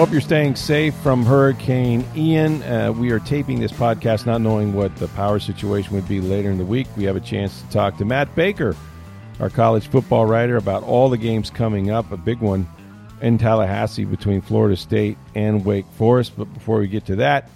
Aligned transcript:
Hope 0.00 0.12
you're 0.12 0.22
staying 0.22 0.56
safe 0.56 0.94
from 1.02 1.26
Hurricane 1.26 2.06
Ian. 2.16 2.62
Uh, 2.62 2.90
we 2.90 3.10
are 3.10 3.18
taping 3.18 3.60
this 3.60 3.70
podcast 3.70 4.24
not 4.24 4.40
knowing 4.40 4.72
what 4.72 4.96
the 4.96 5.08
power 5.08 5.38
situation 5.38 5.92
would 5.92 6.08
be 6.08 6.22
later 6.22 6.50
in 6.50 6.56
the 6.56 6.64
week. 6.64 6.86
We 6.96 7.04
have 7.04 7.16
a 7.16 7.20
chance 7.20 7.60
to 7.60 7.68
talk 7.68 7.98
to 7.98 8.06
Matt 8.06 8.34
Baker, 8.34 8.74
our 9.40 9.50
college 9.50 9.88
football 9.88 10.24
writer, 10.24 10.56
about 10.56 10.84
all 10.84 11.10
the 11.10 11.18
games 11.18 11.50
coming 11.50 11.90
up. 11.90 12.10
A 12.12 12.16
big 12.16 12.38
one 12.38 12.66
in 13.20 13.36
Tallahassee 13.36 14.06
between 14.06 14.40
Florida 14.40 14.74
State 14.74 15.18
and 15.34 15.66
Wake 15.66 15.84
Forest. 15.98 16.32
But 16.34 16.46
before 16.54 16.78
we 16.78 16.88
get 16.88 17.04
to 17.04 17.16
that, 17.16 17.50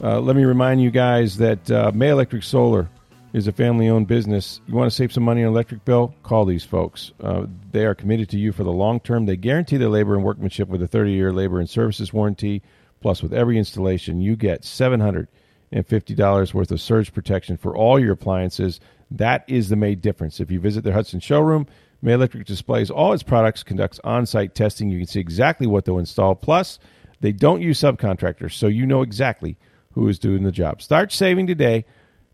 uh, 0.00 0.20
let 0.20 0.36
me 0.36 0.44
remind 0.44 0.80
you 0.80 0.92
guys 0.92 1.38
that 1.38 1.68
uh, 1.72 1.90
May 1.92 2.10
Electric 2.10 2.44
Solar 2.44 2.88
is 3.32 3.46
a 3.46 3.52
family 3.52 3.88
owned 3.88 4.06
business. 4.06 4.60
You 4.66 4.74
want 4.74 4.90
to 4.90 4.94
save 4.94 5.12
some 5.12 5.22
money 5.22 5.42
on 5.42 5.48
electric 5.48 5.84
bill? 5.84 6.14
Call 6.22 6.44
these 6.44 6.64
folks. 6.64 7.12
Uh, 7.22 7.46
they 7.70 7.84
are 7.84 7.94
committed 7.94 8.28
to 8.30 8.38
you 8.38 8.52
for 8.52 8.64
the 8.64 8.72
long 8.72 9.00
term. 9.00 9.26
They 9.26 9.36
guarantee 9.36 9.76
their 9.76 9.88
labor 9.88 10.14
and 10.14 10.24
workmanship 10.24 10.68
with 10.68 10.82
a 10.82 10.88
30 10.88 11.12
year 11.12 11.32
labor 11.32 11.60
and 11.60 11.70
services 11.70 12.12
warranty. 12.12 12.62
Plus, 13.00 13.22
with 13.22 13.32
every 13.32 13.56
installation, 13.56 14.20
you 14.20 14.36
get 14.36 14.62
$750 14.62 16.54
worth 16.54 16.70
of 16.70 16.80
surge 16.80 17.14
protection 17.14 17.56
for 17.56 17.74
all 17.74 17.98
your 17.98 18.12
appliances. 18.12 18.78
That 19.10 19.44
is 19.48 19.70
the 19.70 19.76
May 19.76 19.94
difference. 19.94 20.38
If 20.40 20.50
you 20.50 20.60
visit 20.60 20.84
their 20.84 20.92
Hudson 20.92 21.20
showroom, 21.20 21.66
May 22.02 22.12
Electric 22.12 22.46
displays 22.46 22.90
all 22.90 23.12
its 23.12 23.22
products, 23.22 23.62
conducts 23.62 24.00
on 24.04 24.26
site 24.26 24.54
testing. 24.54 24.90
You 24.90 24.98
can 24.98 25.06
see 25.06 25.20
exactly 25.20 25.66
what 25.66 25.84
they'll 25.84 25.98
install. 25.98 26.34
Plus, 26.34 26.78
they 27.20 27.32
don't 27.32 27.62
use 27.62 27.80
subcontractors, 27.80 28.52
so 28.52 28.66
you 28.66 28.86
know 28.86 29.02
exactly 29.02 29.56
who 29.92 30.08
is 30.08 30.18
doing 30.18 30.42
the 30.42 30.52
job. 30.52 30.82
Start 30.82 31.12
saving 31.12 31.46
today. 31.46 31.84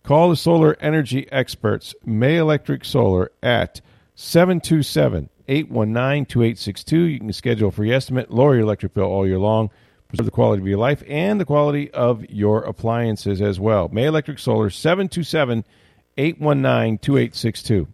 Call 0.07 0.31
the 0.31 0.37
solar 0.37 0.77
energy 0.79 1.27
experts, 1.33 1.93
May 2.05 2.37
Electric 2.37 2.85
Solar, 2.85 3.33
at 3.43 3.81
727 4.15 5.29
819 5.49 6.27
2862. 6.27 6.97
You 6.97 7.19
can 7.19 7.33
schedule 7.33 7.71
a 7.71 7.73
free 7.73 7.93
estimate, 7.93 8.31
lower 8.31 8.55
your 8.55 8.63
electric 8.63 8.95
bill 8.95 9.07
all 9.07 9.27
year 9.27 9.41
long, 9.41 9.69
preserve 10.07 10.27
the 10.27 10.31
quality 10.31 10.63
of 10.63 10.69
your 10.69 10.79
life 10.79 11.03
and 11.09 11.41
the 11.41 11.45
quality 11.45 11.91
of 11.91 12.25
your 12.27 12.63
appliances 12.63 13.43
as 13.43 13.59
well. 13.59 13.89
May 13.89 14.05
Electric 14.05 14.39
Solar, 14.39 14.71
727 14.71 15.65
819 16.17 16.99
2862. 16.99 17.89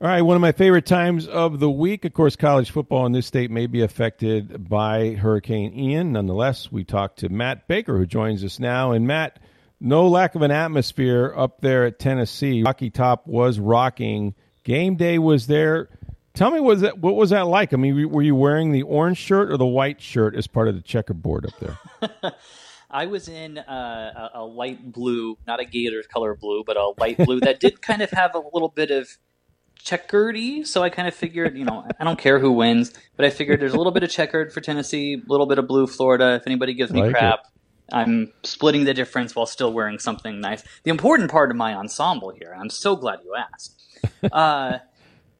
All 0.00 0.08
right, 0.08 0.22
one 0.22 0.34
of 0.34 0.42
my 0.42 0.50
favorite 0.50 0.84
times 0.86 1.28
of 1.28 1.60
the 1.60 1.70
week. 1.70 2.04
Of 2.04 2.12
course, 2.12 2.34
college 2.34 2.72
football 2.72 3.06
in 3.06 3.12
this 3.12 3.26
state 3.26 3.52
may 3.52 3.68
be 3.68 3.82
affected 3.82 4.68
by 4.68 5.10
Hurricane 5.10 5.72
Ian. 5.78 6.10
Nonetheless, 6.10 6.72
we 6.72 6.82
talked 6.82 7.20
to 7.20 7.28
Matt 7.28 7.68
Baker, 7.68 7.96
who 7.96 8.04
joins 8.04 8.42
us 8.42 8.58
now. 8.58 8.90
And 8.90 9.06
Matt, 9.06 9.38
no 9.80 10.08
lack 10.08 10.34
of 10.34 10.42
an 10.42 10.50
atmosphere 10.50 11.32
up 11.36 11.60
there 11.60 11.84
at 11.84 11.98
Tennessee. 11.98 12.62
Rocky 12.62 12.90
Top 12.90 13.26
was 13.26 13.58
rocking. 13.58 14.34
Game 14.64 14.96
day 14.96 15.18
was 15.18 15.46
there. 15.46 15.88
Tell 16.34 16.50
me, 16.50 16.60
was 16.60 16.82
that 16.82 16.98
what 16.98 17.16
was 17.16 17.30
that 17.30 17.46
like? 17.46 17.72
I 17.72 17.76
mean, 17.76 18.10
were 18.10 18.22
you 18.22 18.34
wearing 18.34 18.72
the 18.72 18.82
orange 18.82 19.18
shirt 19.18 19.50
or 19.50 19.56
the 19.56 19.66
white 19.66 20.02
shirt 20.02 20.34
as 20.34 20.46
part 20.46 20.68
of 20.68 20.74
the 20.74 20.82
checkerboard 20.82 21.46
up 21.46 21.58
there? 21.58 22.32
I 22.90 23.06
was 23.06 23.28
in 23.28 23.58
uh, 23.58 24.30
a, 24.34 24.40
a 24.40 24.44
light 24.44 24.92
blue, 24.92 25.38
not 25.46 25.60
a 25.60 25.64
gator 25.64 26.02
color 26.02 26.34
blue, 26.34 26.62
but 26.64 26.76
a 26.76 26.92
light 26.98 27.16
blue 27.18 27.40
that 27.40 27.60
did 27.60 27.80
kind 27.82 28.02
of 28.02 28.10
have 28.10 28.34
a 28.34 28.42
little 28.52 28.68
bit 28.68 28.90
of 28.90 29.08
checkered 29.86 30.36
So 30.64 30.82
I 30.82 30.90
kind 30.90 31.08
of 31.08 31.14
figured, 31.14 31.56
you 31.56 31.64
know, 31.64 31.86
I 31.98 32.04
don't 32.04 32.18
care 32.18 32.38
who 32.38 32.52
wins, 32.52 32.92
but 33.16 33.24
I 33.24 33.30
figured 33.30 33.60
there's 33.60 33.74
a 33.74 33.76
little 33.76 33.92
bit 33.92 34.02
of 34.02 34.10
checkered 34.10 34.52
for 34.52 34.60
Tennessee, 34.60 35.14
a 35.14 35.30
little 35.30 35.46
bit 35.46 35.58
of 35.58 35.66
blue 35.68 35.86
Florida. 35.86 36.34
If 36.34 36.46
anybody 36.46 36.74
gives 36.74 36.92
me 36.92 37.02
Like 37.02 37.12
crap, 37.12 37.46
I'm 37.92 38.32
splitting 38.42 38.84
the 38.84 38.94
difference 38.94 39.36
while 39.36 39.46
still 39.46 39.72
wearing 39.72 39.98
something 39.98 40.40
nice. 40.40 40.62
The 40.82 40.90
important 40.90 41.30
part 41.30 41.50
of 41.50 41.56
my 41.56 41.74
ensemble 41.74 42.30
here, 42.30 42.50
and 42.52 42.60
I'm 42.60 42.70
so 42.70 42.96
glad 42.96 43.20
you 43.24 43.34
asked. 43.34 43.72
Uh, 44.32 44.78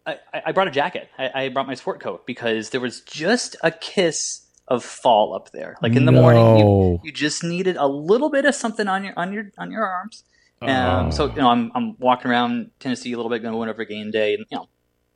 I, 0.06 0.18
I 0.46 0.52
brought 0.52 0.68
a 0.68 0.70
jacket. 0.70 1.08
I, 1.18 1.30
I 1.44 1.48
brought 1.48 1.66
my 1.66 1.74
sport 1.74 2.00
coat 2.00 2.26
because 2.26 2.70
there 2.70 2.80
was 2.80 3.00
just 3.00 3.56
a 3.62 3.70
kiss 3.70 4.42
of 4.68 4.84
fall 4.84 5.34
up 5.34 5.50
there. 5.52 5.76
Like 5.82 5.94
in 5.96 6.04
the 6.04 6.12
morning, 6.12 6.58
you, 6.58 7.00
you 7.04 7.12
just 7.12 7.42
needed 7.44 7.76
a 7.76 7.86
little 7.86 8.30
bit 8.30 8.44
of 8.44 8.54
something 8.54 8.86
on 8.88 9.04
your 9.04 9.14
on 9.16 9.32
your 9.32 9.50
on 9.58 9.70
your 9.70 9.84
arms. 9.84 10.24
Um, 10.62 10.68
So 11.12 11.26
you 11.26 11.36
know, 11.36 11.48
I'm 11.48 11.70
I'm 11.74 11.96
walking 11.98 12.30
around 12.30 12.70
Tennessee 12.80 13.12
a 13.12 13.16
little 13.16 13.30
bit, 13.30 13.42
going 13.42 13.68
over 13.68 13.84
game 13.84 14.10
day, 14.10 14.34
and 14.34 14.46
you 14.50 14.56
know, 14.56 14.68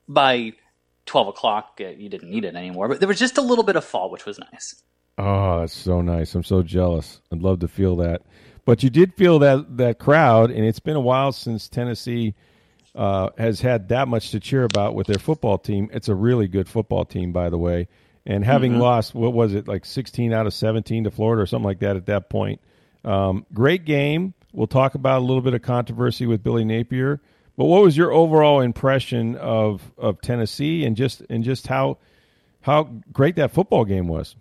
by 0.08 0.52
twelve 1.06 1.28
o'clock, 1.28 1.78
uh, 1.80 1.88
you 1.88 2.08
didn't 2.08 2.30
need 2.30 2.44
it 2.44 2.54
anymore. 2.54 2.88
But 2.88 2.98
there 3.00 3.08
was 3.08 3.18
just 3.18 3.38
a 3.38 3.42
little 3.42 3.64
bit 3.64 3.76
of 3.76 3.84
fall, 3.84 4.10
which 4.10 4.26
was 4.26 4.38
nice. 4.38 4.82
Oh, 5.18 5.60
that's 5.60 5.74
so 5.74 6.00
nice. 6.00 6.34
I'm 6.34 6.44
so 6.44 6.62
jealous. 6.62 7.20
I'd 7.32 7.42
love 7.42 7.60
to 7.60 7.68
feel 7.68 7.96
that. 7.96 8.22
But 8.64 8.82
you 8.82 8.90
did 8.90 9.14
feel 9.14 9.38
that 9.40 9.76
that 9.78 9.98
crowd, 9.98 10.50
and 10.50 10.64
it's 10.64 10.80
been 10.80 10.96
a 10.96 11.00
while 11.00 11.32
since 11.32 11.68
Tennessee 11.68 12.34
uh, 12.94 13.30
has 13.38 13.60
had 13.60 13.88
that 13.88 14.08
much 14.08 14.30
to 14.30 14.40
cheer 14.40 14.64
about 14.64 14.94
with 14.94 15.06
their 15.06 15.18
football 15.18 15.58
team. 15.58 15.90
It's 15.92 16.08
a 16.08 16.14
really 16.14 16.48
good 16.48 16.68
football 16.68 17.04
team, 17.04 17.32
by 17.32 17.50
the 17.50 17.58
way. 17.58 17.88
And 18.26 18.44
having 18.44 18.78
lost, 18.78 19.14
what 19.14 19.32
was 19.32 19.54
it, 19.54 19.66
like 19.66 19.84
16 19.84 20.32
out 20.32 20.46
of 20.46 20.54
17 20.54 21.04
to 21.04 21.10
Florida 21.10 21.42
or 21.42 21.46
something 21.46 21.64
like 21.64 21.80
that 21.80 21.96
at 21.96 22.06
that 22.06 22.28
point. 22.28 22.60
Um, 23.04 23.46
great 23.52 23.84
game. 23.84 24.34
We'll 24.52 24.66
talk 24.66 24.94
about 24.94 25.20
a 25.20 25.24
little 25.24 25.40
bit 25.40 25.54
of 25.54 25.62
controversy 25.62 26.26
with 26.26 26.42
Billy 26.42 26.64
Napier. 26.64 27.20
But 27.56 27.64
what 27.64 27.82
was 27.82 27.96
your 27.96 28.12
overall 28.12 28.60
impression 28.60 29.36
of, 29.36 29.82
of 29.96 30.20
Tennessee 30.20 30.84
and 30.84 30.96
just 30.96 31.22
and 31.28 31.44
just 31.44 31.66
how 31.66 31.98
how 32.62 32.84
great 33.12 33.36
that 33.36 33.52
football 33.52 33.84
game 33.84 34.06
was? 34.06 34.34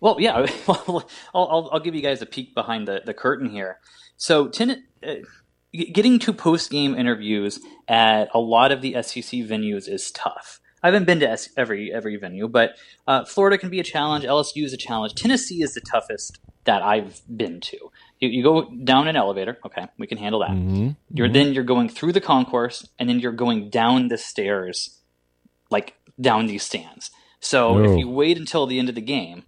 Well, 0.00 0.16
yeah. 0.20 0.46
Well, 0.66 1.08
I'll, 1.34 1.48
I'll, 1.48 1.68
I'll 1.72 1.80
give 1.80 1.94
you 1.94 2.02
guys 2.02 2.22
a 2.22 2.26
peek 2.26 2.54
behind 2.54 2.86
the, 2.88 3.02
the 3.04 3.14
curtain 3.14 3.50
here. 3.50 3.78
So, 4.16 4.48
ten, 4.48 4.84
uh, 5.06 5.14
getting 5.72 6.18
to 6.20 6.32
post 6.32 6.70
game 6.70 6.94
interviews 6.94 7.60
at 7.88 8.28
a 8.34 8.38
lot 8.38 8.72
of 8.72 8.80
the 8.82 8.92
SEC 9.02 9.40
venues 9.40 9.88
is 9.88 10.10
tough. 10.10 10.60
I 10.82 10.88
haven't 10.88 11.04
been 11.04 11.20
to 11.20 11.28
S- 11.30 11.48
every 11.56 11.92
every 11.92 12.16
venue, 12.16 12.46
but 12.48 12.76
uh, 13.08 13.24
Florida 13.24 13.58
can 13.58 13.70
be 13.70 13.80
a 13.80 13.82
challenge. 13.84 14.24
LSU 14.24 14.64
is 14.64 14.72
a 14.72 14.76
challenge. 14.76 15.14
Tennessee 15.14 15.62
is 15.62 15.74
the 15.74 15.80
toughest 15.80 16.38
that 16.64 16.82
I've 16.82 17.20
been 17.34 17.60
to. 17.62 17.76
You, 18.20 18.28
you 18.28 18.42
go 18.42 18.70
down 18.84 19.08
an 19.08 19.16
elevator. 19.16 19.58
Okay, 19.66 19.86
we 19.98 20.06
can 20.06 20.18
handle 20.18 20.40
that. 20.40 20.50
You're 21.12 21.28
then 21.28 21.52
you're 21.54 21.64
going 21.64 21.88
through 21.88 22.12
the 22.12 22.20
concourse, 22.20 22.88
and 22.98 23.08
then 23.08 23.18
you're 23.20 23.32
going 23.32 23.70
down 23.70 24.08
the 24.08 24.18
stairs, 24.18 24.98
like 25.70 25.94
down 26.20 26.46
these 26.46 26.62
stands. 26.62 27.10
So 27.40 27.78
if 27.92 27.98
you 27.98 28.08
wait 28.08 28.38
until 28.38 28.66
the 28.66 28.78
end 28.78 28.88
of 28.88 28.94
the 28.94 29.00
game, 29.00 29.44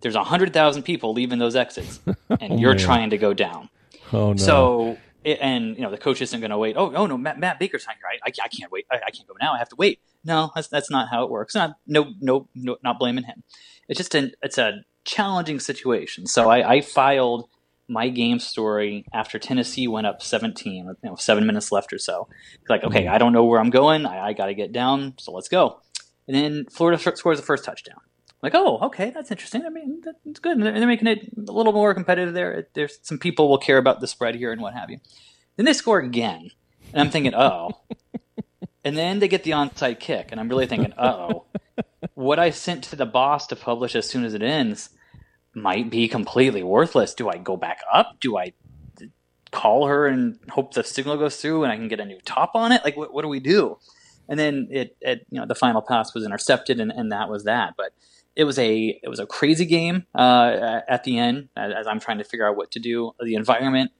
there's 0.00 0.14
a 0.14 0.24
hundred 0.24 0.52
thousand 0.52 0.82
people 0.82 1.12
leaving 1.12 1.38
those 1.38 1.56
exits, 1.56 2.00
and 2.06 2.52
oh, 2.52 2.56
you're 2.56 2.74
man. 2.74 2.78
trying 2.78 3.10
to 3.10 3.18
go 3.18 3.34
down. 3.34 3.68
Oh 4.12 4.32
no! 4.32 4.36
So, 4.36 4.98
it, 5.24 5.38
and 5.40 5.76
you 5.76 5.82
know, 5.82 5.90
the 5.90 5.98
coach 5.98 6.20
isn't 6.22 6.38
going 6.38 6.50
to 6.50 6.58
wait. 6.58 6.76
Oh, 6.76 6.92
oh 6.94 7.06
no, 7.06 7.16
Matt, 7.16 7.38
Matt 7.38 7.58
Baker's 7.58 7.86
not 7.86 7.96
here. 7.96 8.06
I, 8.24 8.28
I, 8.28 8.44
I 8.44 8.48
can't 8.48 8.70
wait. 8.70 8.86
I, 8.90 8.96
I 9.06 9.10
can't 9.10 9.26
go 9.26 9.34
now. 9.40 9.54
I 9.54 9.58
have 9.58 9.68
to 9.70 9.76
wait. 9.76 10.00
No, 10.24 10.50
that's 10.54 10.68
that's 10.68 10.90
not 10.90 11.08
how 11.10 11.24
it 11.24 11.30
works. 11.30 11.54
Not 11.54 11.76
no 11.86 12.12
no 12.20 12.48
no 12.54 12.76
not 12.82 12.98
blaming 12.98 13.24
him. 13.24 13.42
It's 13.88 13.98
just 13.98 14.14
an 14.14 14.32
it's 14.42 14.58
a 14.58 14.82
challenging 15.04 15.60
situation. 15.60 16.26
So 16.26 16.50
I, 16.50 16.74
I 16.74 16.80
filed 16.82 17.48
my 17.88 18.08
game 18.08 18.38
story 18.38 19.06
after 19.14 19.38
Tennessee 19.38 19.86
went 19.86 20.06
up 20.06 20.20
17, 20.20 20.74
you 20.74 20.96
know, 21.08 21.16
seven 21.16 21.46
minutes 21.46 21.70
left 21.70 21.92
or 21.92 21.98
so. 21.98 22.28
Like, 22.68 22.82
okay, 22.84 23.04
mm-hmm. 23.04 23.14
I 23.14 23.18
don't 23.18 23.32
know 23.32 23.44
where 23.44 23.60
I'm 23.60 23.70
going. 23.70 24.04
I, 24.04 24.26
I 24.26 24.32
got 24.32 24.46
to 24.46 24.54
get 24.54 24.72
down. 24.72 25.14
So 25.18 25.32
let's 25.32 25.48
go. 25.48 25.80
And 26.26 26.36
then 26.36 26.66
Florida 26.70 26.98
scores 26.98 27.38
the 27.38 27.46
first 27.46 27.64
touchdown. 27.64 27.98
Like, 28.46 28.54
oh, 28.54 28.78
okay, 28.82 29.10
that's 29.10 29.32
interesting. 29.32 29.66
I 29.66 29.70
mean, 29.70 30.02
that- 30.04 30.20
that's 30.24 30.38
good. 30.38 30.62
They're, 30.62 30.72
they're 30.72 30.86
making 30.86 31.08
it 31.08 31.32
a 31.36 31.50
little 31.50 31.72
more 31.72 31.92
competitive 31.94 32.32
there. 32.32 32.68
There's 32.74 33.00
some 33.02 33.18
people 33.18 33.48
will 33.48 33.58
care 33.58 33.76
about 33.76 34.00
the 34.00 34.06
spread 34.06 34.36
here 34.36 34.52
and 34.52 34.62
what 34.62 34.72
have 34.72 34.88
you. 34.88 35.00
Then 35.56 35.66
they 35.66 35.72
score 35.72 35.98
again, 35.98 36.52
and 36.92 37.00
I'm 37.02 37.10
thinking, 37.10 37.34
oh. 37.34 37.80
and 38.84 38.96
then 38.96 39.18
they 39.18 39.26
get 39.26 39.42
the 39.42 39.50
onside 39.50 39.98
kick, 39.98 40.28
and 40.30 40.38
I'm 40.38 40.48
really 40.48 40.68
thinking, 40.68 40.92
oh. 40.96 41.46
what 42.14 42.38
I 42.38 42.50
sent 42.50 42.84
to 42.84 42.94
the 42.94 43.04
boss 43.04 43.48
to 43.48 43.56
publish 43.56 43.96
as 43.96 44.08
soon 44.08 44.24
as 44.24 44.32
it 44.32 44.42
ends 44.42 44.90
might 45.52 45.90
be 45.90 46.06
completely 46.06 46.62
worthless. 46.62 47.14
Do 47.14 47.28
I 47.28 47.38
go 47.38 47.56
back 47.56 47.80
up? 47.92 48.20
Do 48.20 48.36
I 48.36 48.52
call 49.50 49.88
her 49.88 50.06
and 50.06 50.38
hope 50.50 50.74
the 50.74 50.84
signal 50.84 51.16
goes 51.16 51.38
through 51.38 51.64
and 51.64 51.72
I 51.72 51.76
can 51.76 51.88
get 51.88 51.98
a 51.98 52.04
new 52.04 52.20
top 52.24 52.52
on 52.54 52.70
it? 52.70 52.84
Like, 52.84 52.96
what, 52.96 53.12
what 53.12 53.22
do 53.22 53.28
we 53.28 53.40
do? 53.40 53.78
And 54.28 54.38
then 54.38 54.68
it, 54.70 54.96
it, 55.00 55.26
you 55.30 55.40
know, 55.40 55.46
the 55.46 55.54
final 55.56 55.82
pass 55.82 56.14
was 56.14 56.24
intercepted, 56.24 56.78
and, 56.78 56.92
and 56.92 57.10
that 57.10 57.28
was 57.28 57.44
that. 57.44 57.74
But 57.76 57.92
it 58.36 58.44
was 58.44 58.58
a 58.58 59.00
it 59.02 59.08
was 59.08 59.18
a 59.18 59.26
crazy 59.26 59.64
game 59.64 60.06
uh, 60.14 60.80
at 60.86 61.04
the 61.04 61.18
end 61.18 61.48
as, 61.56 61.86
I'm 61.86 61.98
trying 61.98 62.18
to 62.18 62.24
figure 62.24 62.46
out 62.46 62.56
what 62.56 62.70
to 62.72 62.78
do. 62.78 63.12
The 63.18 63.34
environment. 63.34 63.90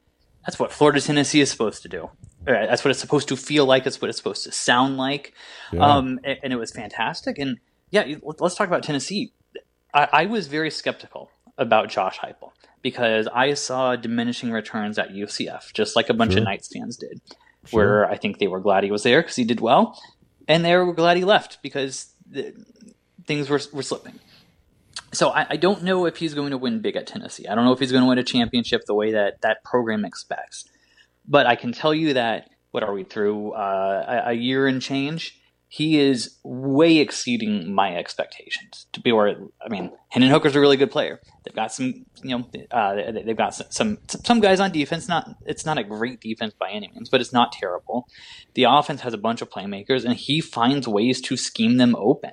That's 0.47 0.61
what 0.61 0.71
Florida 0.71 1.01
Tennessee 1.01 1.41
is 1.41 1.51
supposed 1.51 1.83
to 1.83 1.89
do. 1.89 2.09
that's 2.45 2.85
what 2.85 2.93
it's 2.93 3.01
supposed 3.01 3.27
to 3.29 3.37
feel 3.37 3.67
like. 3.67 3.83
That's 3.83 4.01
what 4.01 4.09
it's 4.09 4.19
supposed 4.19 4.45
to 4.45 4.53
sound 4.53 4.97
like. 4.97 5.33
Yeah. 5.73 5.81
Um, 5.81 6.21
and, 6.23 6.39
and, 6.45 6.53
it 6.53 6.57
was 6.57 6.71
fantastic. 6.71 7.39
And 7.39 7.59
yeah, 7.91 8.15
let's 8.23 8.55
talk 8.55 8.69
about 8.69 8.85
Tennessee. 8.85 9.33
I, 9.93 10.09
I 10.13 10.27
was 10.27 10.47
very 10.47 10.71
skeptical 10.71 11.31
about 11.59 11.89
Josh 11.89 12.19
Heupel 12.19 12.53
because 12.81 13.27
I 13.35 13.55
saw 13.55 13.97
diminishing 13.97 14.53
returns 14.53 14.99
at 14.99 15.11
UCF, 15.11 15.73
just 15.73 15.97
like 15.97 16.11
a 16.11 16.15
bunch 16.15 16.33
sure. 16.33 16.43
of 16.43 16.45
Knights 16.45 16.69
fans 16.73 16.97
did, 16.97 17.21
sure. 17.65 17.81
where 17.81 18.11
I 18.11 18.17
think 18.17 18.39
they 18.39 18.47
were 18.47 18.61
glad 18.61 18.85
he 18.85 18.93
was 18.93 19.03
there 19.03 19.23
because 19.23 19.35
he 19.35 19.45
did 19.45 19.61
well, 19.61 20.01
and 20.47 20.65
they 20.65 20.77
were 20.77 20.93
glad 20.93 21.17
he 21.17 21.25
left 21.25 21.59
because 21.61 22.13
the, 22.31 22.55
things 23.27 23.51
were, 23.51 23.61
were 23.73 23.83
slipping. 23.83 24.21
So 25.17 25.31
I, 25.31 25.47
I, 25.51 25.57
don't 25.57 25.83
know 25.83 26.07
if 26.07 26.17
he's 26.19 26.35
going 26.35 26.51
to 26.51 26.59
win 26.59 26.81
big 26.81 26.97
at 26.97 27.07
Tennessee. 27.07 27.47
I 27.47 27.55
don't 27.55 27.65
know 27.65 27.73
if 27.73 27.79
he's 27.79 27.93
going 27.93 28.03
to 28.03 28.09
win 28.09 28.19
a 28.19 28.25
championship 28.25 28.83
the 28.87 28.95
way 28.95 29.13
that 29.13 29.41
that 29.43 29.65
program 29.65 30.05
expects. 30.05 30.65
But 31.27 31.47
I 31.47 31.57
can 31.57 31.73
tell 31.73 31.95
you 31.95 32.15
that 32.15 32.51
what 32.71 32.83
are 32.83 32.93
we 32.93 33.05
through 33.05 33.53
uh, 33.53 34.23
a, 34.27 34.31
a 34.31 34.33
year 34.35 34.67
and 34.67 34.81
change? 34.83 35.41
he 35.69 35.99
is 35.99 36.39
way 36.45 36.99
exceeding 36.99 37.75
my 37.75 37.97
expectations 37.97 38.87
to 38.93 39.01
be 39.01 39.13
where 39.13 39.37
I 39.65 39.69
mean 39.69 39.91
Hendon 40.09 40.31
Hooker's 40.31 40.55
a 40.55 40.61
really 40.61 40.77
good 40.77 40.91
player. 40.91 41.21
They've 41.45 41.55
got 41.55 41.73
some 41.73 42.07
you 42.23 42.39
know 42.39 42.49
uh, 42.71 43.13
they've 43.13 43.37
got 43.37 43.55
some 43.55 43.99
some 44.09 44.41
guys 44.41 44.61
on 44.61 44.71
defense. 44.71 45.09
Not 45.09 45.29
it's 45.45 45.67
not 45.67 45.79
a 45.79 45.85
great 45.85 46.21
defense 46.21 46.55
by 46.59 46.71
any 46.71 46.89
means, 46.95 47.09
but 47.09 47.21
it's 47.21 47.33
not 47.33 47.53
terrible. 47.53 48.09
The 48.55 48.65
offense 48.65 49.01
has 49.01 49.13
a 49.13 49.19
bunch 49.19 49.43
of 49.43 49.51
playmakers, 49.51 50.05
and 50.05 50.15
he 50.15 50.41
finds 50.41 50.87
ways 50.87 51.21
to 51.23 51.37
scheme 51.37 51.77
them 51.79 51.97
open. 51.97 52.33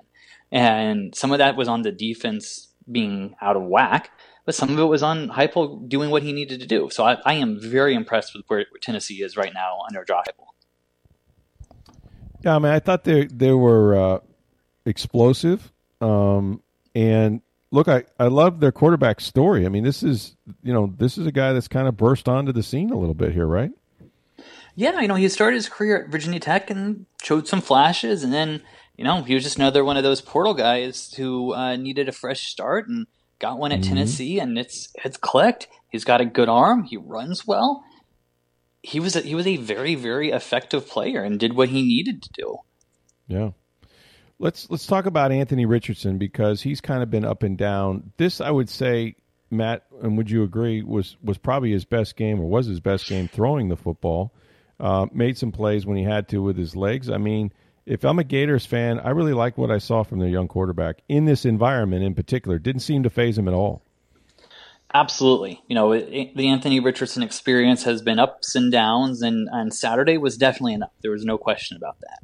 And 0.51 1.15
some 1.15 1.31
of 1.31 1.39
that 1.39 1.56
was 1.56 1.68
on 1.68 1.81
the 1.81 1.91
defense 1.91 2.68
being 2.91 3.35
out 3.41 3.56
of 3.56 3.63
whack, 3.63 4.12
but 4.45 4.56
some 4.56 4.69
of 4.69 4.80
it 4.80 4.83
was 4.85 5.03
on 5.03 5.30
Heupel 5.30 5.88
doing 5.88 6.09
what 6.09 6.24
he 6.24 6.33
needed 6.33 6.59
to 6.59 6.65
do. 6.65 6.89
So 6.91 7.03
I, 7.03 7.18
I 7.25 7.33
am 7.35 7.59
very 7.59 7.94
impressed 7.94 8.35
with 8.35 8.44
where 8.47 8.65
Tennessee 8.81 9.24
is 9.24 9.38
right 9.38 9.53
now 9.53 9.80
under 9.88 10.03
Josh 10.03 10.25
Heupel. 10.27 10.47
Yeah, 12.44 12.56
I 12.56 12.59
mean, 12.59 12.71
I 12.71 12.80
thought 12.80 13.06
they 13.06 13.25
they 13.25 13.53
were 13.53 13.95
uh, 13.95 14.19
explosive, 14.85 15.71
um, 16.01 16.62
and 16.94 17.41
look, 17.71 17.88
I 17.88 18.03
I 18.19 18.27
love 18.27 18.59
their 18.59 18.74
quarterback 18.74 19.21
story. 19.21 19.65
I 19.65 19.69
mean, 19.69 19.86
this 19.86 20.03
is 20.03 20.36
you 20.62 20.74
know 20.74 20.94
this 20.97 21.18
is 21.18 21.25
a 21.25 21.31
guy 21.31 21.53
that's 21.53 21.69
kind 21.69 21.88
of 21.88 21.95
burst 21.95 22.27
onto 22.27 22.51
the 22.51 22.62
scene 22.62 22.91
a 22.91 22.97
little 22.97 23.13
bit 23.13 23.31
here, 23.31 23.47
right? 23.47 23.71
Yeah, 24.75 25.00
you 25.01 25.07
know, 25.07 25.15
he 25.15 25.29
started 25.29 25.56
his 25.56 25.69
career 25.69 26.03
at 26.03 26.09
Virginia 26.09 26.39
Tech 26.39 26.69
and 26.69 27.06
showed 27.21 27.47
some 27.47 27.62
flashes, 27.62 28.24
and 28.24 28.33
then 28.33 28.62
you 29.03 29.09
know 29.09 29.23
he 29.23 29.33
was 29.33 29.44
just 29.44 29.57
another 29.57 29.83
one 29.83 29.97
of 29.97 30.03
those 30.03 30.21
portal 30.21 30.53
guys 30.53 31.13
who 31.13 31.53
uh, 31.53 31.75
needed 31.75 32.07
a 32.07 32.13
fresh 32.13 32.47
start 32.47 32.88
and 32.88 33.05
got 33.39 33.59
one 33.59 33.73
at 33.73 33.81
mm-hmm. 33.81 33.89
Tennessee, 33.89 34.39
and 34.39 34.57
it's 34.57 34.88
it's 35.03 35.17
clicked. 35.17 35.67
He's 35.89 36.05
got 36.05 36.21
a 36.21 36.25
good 36.25 36.47
arm. 36.47 36.83
He 36.83 36.97
runs 36.97 37.45
well 37.45 37.83
he 38.83 39.00
was 39.00 39.15
a, 39.15 39.21
he 39.21 39.33
was 39.33 39.47
a 39.47 39.57
very 39.57 39.95
very 39.95 40.29
effective 40.29 40.88
player 40.88 41.23
and 41.23 41.39
did 41.39 41.55
what 41.55 41.69
he 41.69 41.81
needed 41.81 42.21
to 42.21 42.29
do. 42.33 42.57
Yeah. 43.27 43.51
Let's 44.39 44.69
let's 44.69 44.85
talk 44.85 45.05
about 45.05 45.31
Anthony 45.31 45.65
Richardson 45.65 46.17
because 46.17 46.61
he's 46.61 46.81
kind 46.81 47.01
of 47.01 47.09
been 47.09 47.23
up 47.23 47.44
and 47.44 47.57
down. 47.57 48.11
This 48.17 48.41
I 48.41 48.51
would 48.51 48.69
say 48.69 49.15
Matt 49.50 49.85
and 50.01 50.17
would 50.17 50.29
you 50.29 50.44
agree 50.44 50.83
was 50.83 51.15
was 51.23 51.38
probably 51.38 51.71
his 51.71 51.85
best 51.85 52.17
game 52.17 52.41
or 52.41 52.45
was 52.45 52.65
his 52.65 52.81
best 52.81 53.07
game 53.07 53.27
throwing 53.27 53.69
the 53.69 53.77
football. 53.77 54.33
Uh, 54.79 55.05
made 55.13 55.38
some 55.38 55.51
plays 55.51 55.85
when 55.85 55.95
he 55.95 56.03
had 56.03 56.27
to 56.27 56.39
with 56.39 56.57
his 56.57 56.75
legs. 56.75 57.09
I 57.09 57.17
mean, 57.17 57.53
if 57.85 58.03
I'm 58.03 58.19
a 58.19 58.24
Gators 58.24 58.65
fan, 58.65 59.00
I 59.00 59.09
really 59.09 59.33
like 59.33 59.57
what 59.57 59.71
I 59.71 59.77
saw 59.77 60.03
from 60.03 60.19
their 60.19 60.30
young 60.30 60.47
quarterback 60.47 61.01
in 61.09 61.25
this 61.25 61.45
environment 61.45 62.03
in 62.03 62.15
particular. 62.15 62.59
Didn't 62.59 62.81
seem 62.81 63.03
to 63.03 63.09
faze 63.09 63.38
him 63.38 63.47
at 63.47 63.53
all. 63.53 63.83
Absolutely. 64.94 65.62
You 65.68 65.75
know, 65.75 65.97
the 65.97 66.47
Anthony 66.47 66.80
Richardson 66.80 67.24
experience 67.24 67.83
has 67.83 68.01
been 68.01 68.19
ups 68.19 68.53
and 68.53 68.71
downs, 68.71 69.24
and, 69.24 69.50
and 69.51 69.74
Saturday 69.74 70.18
was 70.18 70.38
definitely 70.38 70.75
enough. 70.75 70.91
There 71.01 71.12
was 71.12 71.25
no 71.25 71.38
question 71.38 71.77
about 71.77 72.00
that. 72.01 72.19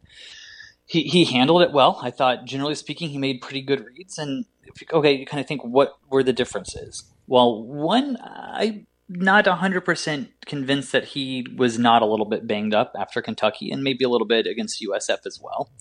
He, 0.86 1.04
he 1.04 1.26
handled 1.26 1.64
it 1.64 1.72
well. 1.72 2.00
I 2.02 2.12
thought, 2.12 2.46
generally 2.46 2.76
speaking, 2.76 3.10
he 3.10 3.18
made 3.18 3.42
pretty 3.42 3.62
good 3.62 3.86
reads. 3.86 4.18
And 4.18 4.46
okay, 4.94 5.14
you 5.14 5.26
kind 5.26 5.42
of 5.42 5.48
think, 5.48 5.64
what 5.64 5.94
were 6.10 6.24
the 6.24 6.34
differences? 6.34 7.06
Well, 7.28 7.64
one, 7.64 8.18
I'm 8.22 8.88
not 9.10 9.46
100% 9.46 10.28
convinced 10.46 10.92
that 10.92 11.04
he 11.04 11.46
was 11.56 11.80
not 11.80 12.02
a 12.02 12.06
little 12.06 12.28
bit 12.28 12.46
banged 12.46 12.74
up 12.74 12.94
after 12.98 13.22
Kentucky 13.22 13.72
and 13.72 13.84
maybe 13.84 14.06
a 14.06 14.10
little 14.10 14.28
bit 14.28 14.46
against 14.46 14.82
USF 14.82 15.26
as 15.26 15.40
well. 15.42 15.72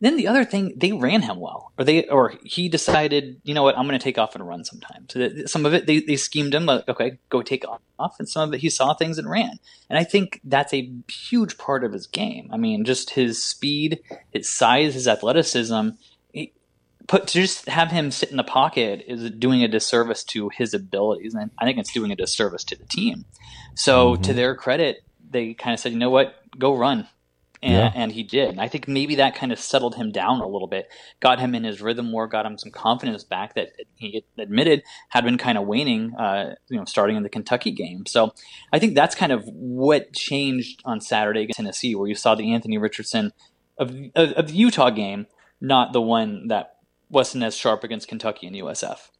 Then 0.00 0.16
the 0.16 0.28
other 0.28 0.44
thing, 0.44 0.74
they 0.76 0.92
ran 0.92 1.22
him 1.22 1.40
well, 1.40 1.72
or 1.76 1.84
they, 1.84 2.06
or 2.06 2.34
he 2.44 2.68
decided, 2.68 3.40
you 3.42 3.52
know 3.52 3.64
what, 3.64 3.76
I'm 3.76 3.88
going 3.88 3.98
to 3.98 4.02
take 4.02 4.16
off 4.16 4.36
and 4.36 4.46
run 4.46 4.64
sometime. 4.64 5.06
So 5.08 5.28
some 5.46 5.66
of 5.66 5.74
it, 5.74 5.86
they, 5.86 5.98
they 6.00 6.14
schemed 6.14 6.54
him, 6.54 6.66
like, 6.66 6.88
okay, 6.88 7.18
go 7.30 7.42
take 7.42 7.64
off, 7.98 8.14
and 8.20 8.28
some 8.28 8.48
of 8.48 8.54
it, 8.54 8.60
he 8.60 8.70
saw 8.70 8.94
things 8.94 9.18
and 9.18 9.28
ran. 9.28 9.58
And 9.90 9.98
I 9.98 10.04
think 10.04 10.40
that's 10.44 10.72
a 10.72 10.92
huge 11.10 11.58
part 11.58 11.82
of 11.82 11.92
his 11.92 12.06
game. 12.06 12.48
I 12.52 12.58
mean, 12.58 12.84
just 12.84 13.10
his 13.10 13.44
speed, 13.44 13.98
his 14.30 14.48
size, 14.48 14.94
his 14.94 15.08
athleticism. 15.08 15.90
Put 17.08 17.26
to 17.28 17.40
just 17.40 17.68
have 17.68 17.90
him 17.90 18.10
sit 18.10 18.30
in 18.30 18.36
the 18.36 18.44
pocket 18.44 19.04
is 19.08 19.30
doing 19.30 19.64
a 19.64 19.68
disservice 19.68 20.22
to 20.24 20.50
his 20.50 20.74
abilities, 20.74 21.34
and 21.34 21.50
I 21.58 21.64
think 21.64 21.78
it's 21.78 21.92
doing 21.92 22.12
a 22.12 22.16
disservice 22.16 22.64
to 22.64 22.76
the 22.76 22.84
team. 22.84 23.24
So, 23.74 24.12
mm-hmm. 24.12 24.22
to 24.22 24.32
their 24.34 24.54
credit, 24.54 24.98
they 25.30 25.54
kind 25.54 25.74
of 25.74 25.80
said, 25.80 25.92
you 25.92 25.98
know 25.98 26.10
what, 26.10 26.34
go 26.58 26.76
run 26.76 27.08
and, 27.62 27.72
yeah. 27.72 27.92
and 27.94 28.12
he 28.12 28.22
did. 28.22 28.50
And 28.50 28.60
I 28.60 28.68
think 28.68 28.86
maybe 28.86 29.16
that 29.16 29.34
kind 29.34 29.52
of 29.52 29.58
settled 29.58 29.96
him 29.96 30.12
down 30.12 30.40
a 30.40 30.46
little 30.46 30.68
bit, 30.68 30.88
got 31.20 31.40
him 31.40 31.54
in 31.54 31.64
his 31.64 31.80
rhythm 31.80 32.10
more, 32.10 32.26
got 32.26 32.46
him 32.46 32.56
some 32.56 32.70
confidence 32.70 33.24
back 33.24 33.54
that 33.54 33.72
he 33.96 34.24
admitted 34.38 34.82
had 35.08 35.24
been 35.24 35.38
kind 35.38 35.58
of 35.58 35.66
waning, 35.66 36.14
uh, 36.14 36.54
you 36.68 36.76
know, 36.76 36.84
starting 36.84 37.16
in 37.16 37.22
the 37.22 37.28
Kentucky 37.28 37.72
game. 37.72 38.06
So 38.06 38.32
I 38.72 38.78
think 38.78 38.94
that's 38.94 39.14
kind 39.14 39.32
of 39.32 39.44
what 39.46 40.12
changed 40.12 40.82
on 40.84 41.00
Saturday 41.00 41.42
against 41.42 41.56
Tennessee, 41.56 41.94
where 41.94 42.08
you 42.08 42.14
saw 42.14 42.34
the 42.34 42.52
Anthony 42.52 42.78
Richardson 42.78 43.32
of, 43.76 43.90
of, 44.14 44.32
of 44.32 44.48
the 44.48 44.54
Utah 44.54 44.90
game, 44.90 45.26
not 45.60 45.92
the 45.92 46.02
one 46.02 46.48
that 46.48 46.76
wasn't 47.10 47.44
as 47.44 47.56
sharp 47.56 47.84
against 47.84 48.08
Kentucky 48.08 48.46
and 48.46 48.56
USF. 48.56 49.10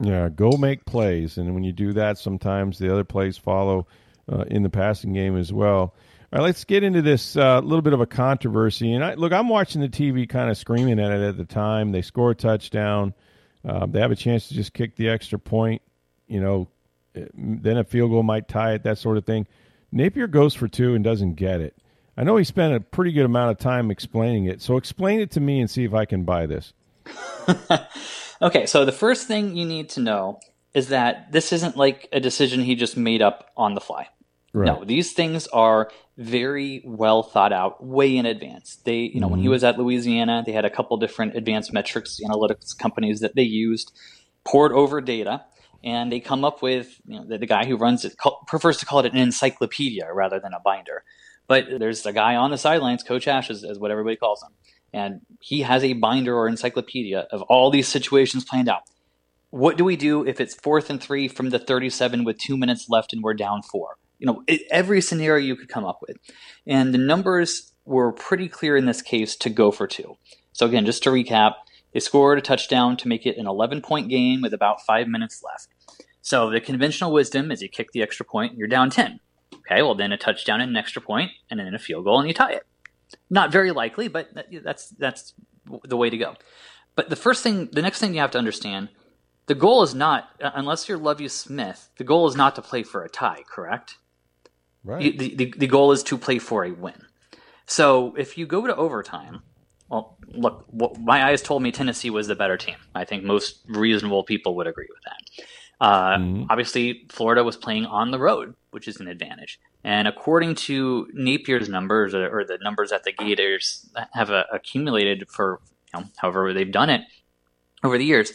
Yeah, 0.00 0.28
go 0.28 0.52
make 0.56 0.84
plays, 0.86 1.38
and 1.38 1.54
when 1.54 1.62
you 1.62 1.72
do 1.72 1.92
that, 1.92 2.18
sometimes 2.18 2.78
the 2.78 2.92
other 2.92 3.04
plays 3.04 3.38
follow 3.38 3.86
uh, 4.30 4.44
in 4.48 4.62
the 4.62 4.70
passing 4.70 5.12
game 5.12 5.36
as 5.36 5.52
well. 5.52 5.94
All 6.32 6.40
right, 6.40 6.42
let's 6.42 6.64
get 6.64 6.82
into 6.82 7.00
this 7.00 7.36
uh, 7.36 7.60
little 7.60 7.82
bit 7.82 7.92
of 7.92 8.00
a 8.00 8.06
controversy. 8.06 8.92
And 8.92 9.04
I, 9.04 9.14
look, 9.14 9.32
I'm 9.32 9.48
watching 9.48 9.80
the 9.80 9.88
TV, 9.88 10.28
kind 10.28 10.50
of 10.50 10.58
screaming 10.58 10.98
at 10.98 11.12
it 11.12 11.22
at 11.22 11.36
the 11.36 11.44
time. 11.44 11.92
They 11.92 12.02
score 12.02 12.32
a 12.32 12.34
touchdown. 12.34 13.14
Uh, 13.64 13.86
they 13.86 14.00
have 14.00 14.10
a 14.10 14.16
chance 14.16 14.48
to 14.48 14.54
just 14.54 14.72
kick 14.72 14.96
the 14.96 15.08
extra 15.08 15.38
point. 15.38 15.80
You 16.26 16.40
know, 16.40 16.68
eh, 17.14 17.26
then 17.34 17.76
a 17.76 17.84
field 17.84 18.10
goal 18.10 18.24
might 18.24 18.48
tie 18.48 18.74
it, 18.74 18.82
that 18.82 18.98
sort 18.98 19.16
of 19.16 19.24
thing. 19.24 19.46
Napier 19.92 20.26
goes 20.26 20.54
for 20.54 20.66
two 20.66 20.96
and 20.96 21.04
doesn't 21.04 21.34
get 21.34 21.60
it. 21.60 21.76
I 22.16 22.24
know 22.24 22.36
he 22.36 22.44
spent 22.44 22.74
a 22.74 22.80
pretty 22.80 23.12
good 23.12 23.26
amount 23.26 23.52
of 23.52 23.58
time 23.58 23.90
explaining 23.92 24.46
it. 24.46 24.60
So 24.60 24.76
explain 24.76 25.20
it 25.20 25.30
to 25.32 25.40
me 25.40 25.60
and 25.60 25.70
see 25.70 25.84
if 25.84 25.94
I 25.94 26.04
can 26.04 26.24
buy 26.24 26.46
this. 26.46 26.72
okay, 28.42 28.66
so 28.66 28.84
the 28.84 28.92
first 28.92 29.26
thing 29.26 29.56
you 29.56 29.66
need 29.66 29.88
to 29.90 30.00
know 30.00 30.40
is 30.74 30.88
that 30.88 31.30
this 31.32 31.52
isn't 31.52 31.76
like 31.76 32.08
a 32.12 32.20
decision 32.20 32.60
he 32.60 32.74
just 32.74 32.96
made 32.96 33.22
up 33.22 33.50
on 33.56 33.74
the 33.74 33.80
fly. 33.80 34.08
Right. 34.52 34.66
No, 34.66 34.84
these 34.84 35.12
things 35.12 35.48
are 35.48 35.90
very 36.16 36.80
well 36.84 37.24
thought 37.24 37.52
out, 37.52 37.84
way 37.84 38.16
in 38.16 38.24
advance. 38.24 38.76
They, 38.84 38.98
you 38.98 39.20
know, 39.20 39.26
mm-hmm. 39.26 39.32
when 39.32 39.40
he 39.40 39.46
mm-hmm. 39.46 39.52
was 39.52 39.64
at 39.64 39.78
Louisiana, 39.78 40.44
they 40.46 40.52
had 40.52 40.64
a 40.64 40.70
couple 40.70 40.96
different 40.96 41.36
advanced 41.36 41.72
metrics 41.72 42.20
analytics 42.24 42.76
companies 42.78 43.20
that 43.20 43.34
they 43.34 43.42
used, 43.42 43.92
poured 44.44 44.72
over 44.72 45.00
data, 45.00 45.44
and 45.82 46.10
they 46.10 46.20
come 46.20 46.44
up 46.44 46.62
with, 46.62 47.00
you 47.04 47.18
know, 47.18 47.26
the, 47.26 47.38
the 47.38 47.46
guy 47.46 47.64
who 47.64 47.76
runs 47.76 48.04
it 48.04 48.16
call, 48.16 48.44
prefers 48.46 48.76
to 48.78 48.86
call 48.86 49.00
it 49.00 49.12
an 49.12 49.18
encyclopedia 49.18 50.06
rather 50.12 50.38
than 50.38 50.54
a 50.54 50.60
binder. 50.60 51.02
But 51.46 51.66
there's 51.78 52.06
a 52.06 52.12
guy 52.12 52.36
on 52.36 52.50
the 52.50 52.58
sidelines, 52.58 53.02
Coach 53.02 53.26
Ash 53.26 53.50
is, 53.50 53.64
is 53.64 53.78
what 53.78 53.90
everybody 53.90 54.16
calls 54.16 54.42
him, 54.42 54.52
and 54.94 55.20
he 55.40 55.60
has 55.60 55.84
a 55.84 55.92
binder 55.92 56.34
or 56.34 56.48
encyclopedia 56.48 57.26
of 57.30 57.42
all 57.42 57.70
these 57.70 57.88
situations 57.88 58.44
planned 58.44 58.70
out. 58.70 58.84
What 59.50 59.76
do 59.76 59.84
we 59.84 59.96
do 59.96 60.26
if 60.26 60.40
it's 60.40 60.54
fourth 60.54 60.88
and 60.88 61.02
three 61.02 61.28
from 61.28 61.50
the 61.50 61.58
37 61.58 62.24
with 62.24 62.38
two 62.38 62.56
minutes 62.56 62.86
left 62.88 63.12
and 63.12 63.22
we're 63.22 63.34
down 63.34 63.62
four? 63.62 63.98
you 64.18 64.26
know, 64.26 64.42
every 64.70 65.00
scenario 65.00 65.44
you 65.44 65.56
could 65.56 65.68
come 65.68 65.84
up 65.84 66.00
with. 66.00 66.16
And 66.66 66.94
the 66.94 66.98
numbers 66.98 67.72
were 67.84 68.12
pretty 68.12 68.48
clear 68.48 68.76
in 68.76 68.86
this 68.86 69.02
case 69.02 69.36
to 69.36 69.50
go 69.50 69.70
for 69.70 69.86
two. 69.86 70.16
So 70.52 70.66
again, 70.66 70.86
just 70.86 71.02
to 71.02 71.10
recap, 71.10 71.54
they 71.92 72.00
scored 72.00 72.38
a 72.38 72.40
touchdown 72.40 72.96
to 72.98 73.08
make 73.08 73.26
it 73.26 73.36
an 73.36 73.46
11 73.46 73.82
point 73.82 74.08
game 74.08 74.40
with 74.40 74.54
about 74.54 74.80
five 74.80 75.08
minutes 75.08 75.42
left. 75.42 75.68
So 76.22 76.48
the 76.48 76.60
conventional 76.60 77.12
wisdom 77.12 77.50
is 77.50 77.60
you 77.60 77.68
kick 77.68 77.92
the 77.92 78.02
extra 78.02 78.24
point, 78.24 78.56
you're 78.56 78.68
down 78.68 78.88
10. 78.88 79.20
Okay, 79.56 79.82
well 79.82 79.94
then 79.94 80.12
a 80.12 80.16
touchdown 80.16 80.60
and 80.60 80.70
an 80.70 80.76
extra 80.76 81.02
point, 81.02 81.32
and 81.50 81.60
then 81.60 81.74
a 81.74 81.78
field 81.78 82.04
goal, 82.04 82.18
and 82.18 82.28
you 82.28 82.34
tie 82.34 82.52
it. 82.52 82.66
Not 83.30 83.52
very 83.52 83.70
likely, 83.72 84.08
but 84.08 84.28
that's 84.62 84.90
that's 84.90 85.34
the 85.84 85.96
way 85.96 86.10
to 86.10 86.16
go. 86.16 86.34
But 86.96 87.10
the 87.10 87.16
first 87.16 87.42
thing, 87.42 87.68
the 87.72 87.82
next 87.82 87.98
thing 87.98 88.14
you 88.14 88.20
have 88.20 88.30
to 88.32 88.38
understand, 88.38 88.88
the 89.46 89.54
goal 89.54 89.82
is 89.82 89.94
not, 89.94 90.28
unless 90.40 90.88
you're 90.88 90.98
Lovie 90.98 91.28
Smith, 91.28 91.90
the 91.96 92.04
goal 92.04 92.26
is 92.28 92.36
not 92.36 92.54
to 92.54 92.62
play 92.62 92.82
for 92.82 93.02
a 93.02 93.08
tie, 93.08 93.42
correct? 93.48 93.96
Right. 94.84 95.18
The, 95.18 95.34
the, 95.34 95.54
the 95.56 95.66
goal 95.66 95.92
is 95.92 96.02
to 96.04 96.18
play 96.18 96.38
for 96.38 96.64
a 96.64 96.70
win. 96.70 97.06
So 97.66 98.14
if 98.16 98.38
you 98.38 98.46
go 98.46 98.66
to 98.66 98.76
overtime, 98.76 99.42
well, 99.88 100.16
look, 100.28 100.66
my 100.98 101.26
eyes 101.26 101.42
told 101.42 101.62
me 101.62 101.72
Tennessee 101.72 102.10
was 102.10 102.26
the 102.26 102.34
better 102.34 102.56
team. 102.56 102.76
I 102.94 103.04
think 103.04 103.24
most 103.24 103.60
reasonable 103.68 104.24
people 104.24 104.54
would 104.56 104.66
agree 104.66 104.88
with 104.88 105.02
that. 105.04 105.44
Uh, 105.80 106.16
mm-hmm. 106.16 106.44
Obviously, 106.50 107.06
Florida 107.10 107.42
was 107.42 107.56
playing 107.56 107.86
on 107.86 108.10
the 108.10 108.18
road, 108.18 108.54
which 108.70 108.88
is 108.88 109.00
an 109.00 109.08
advantage. 109.08 109.58
And 109.84 110.08
according 110.08 110.54
to 110.54 111.06
Napier's 111.14 111.68
numbers, 111.68 112.14
or 112.14 112.44
the 112.44 112.58
numbers 112.62 112.90
that 112.90 113.04
the 113.04 113.12
Gators 113.12 113.88
have 114.12 114.30
uh, 114.30 114.44
accumulated 114.50 115.28
for 115.28 115.60
you 115.92 116.00
know, 116.00 116.06
however 116.16 116.54
they've 116.54 116.72
done 116.72 116.88
it 116.88 117.02
over 117.84 117.98
the 117.98 118.04
years, 118.04 118.32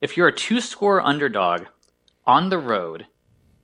if 0.00 0.16
you're 0.16 0.28
a 0.28 0.34
two 0.34 0.60
score 0.60 1.00
underdog 1.00 1.62
on 2.24 2.50
the 2.50 2.58
road, 2.58 3.06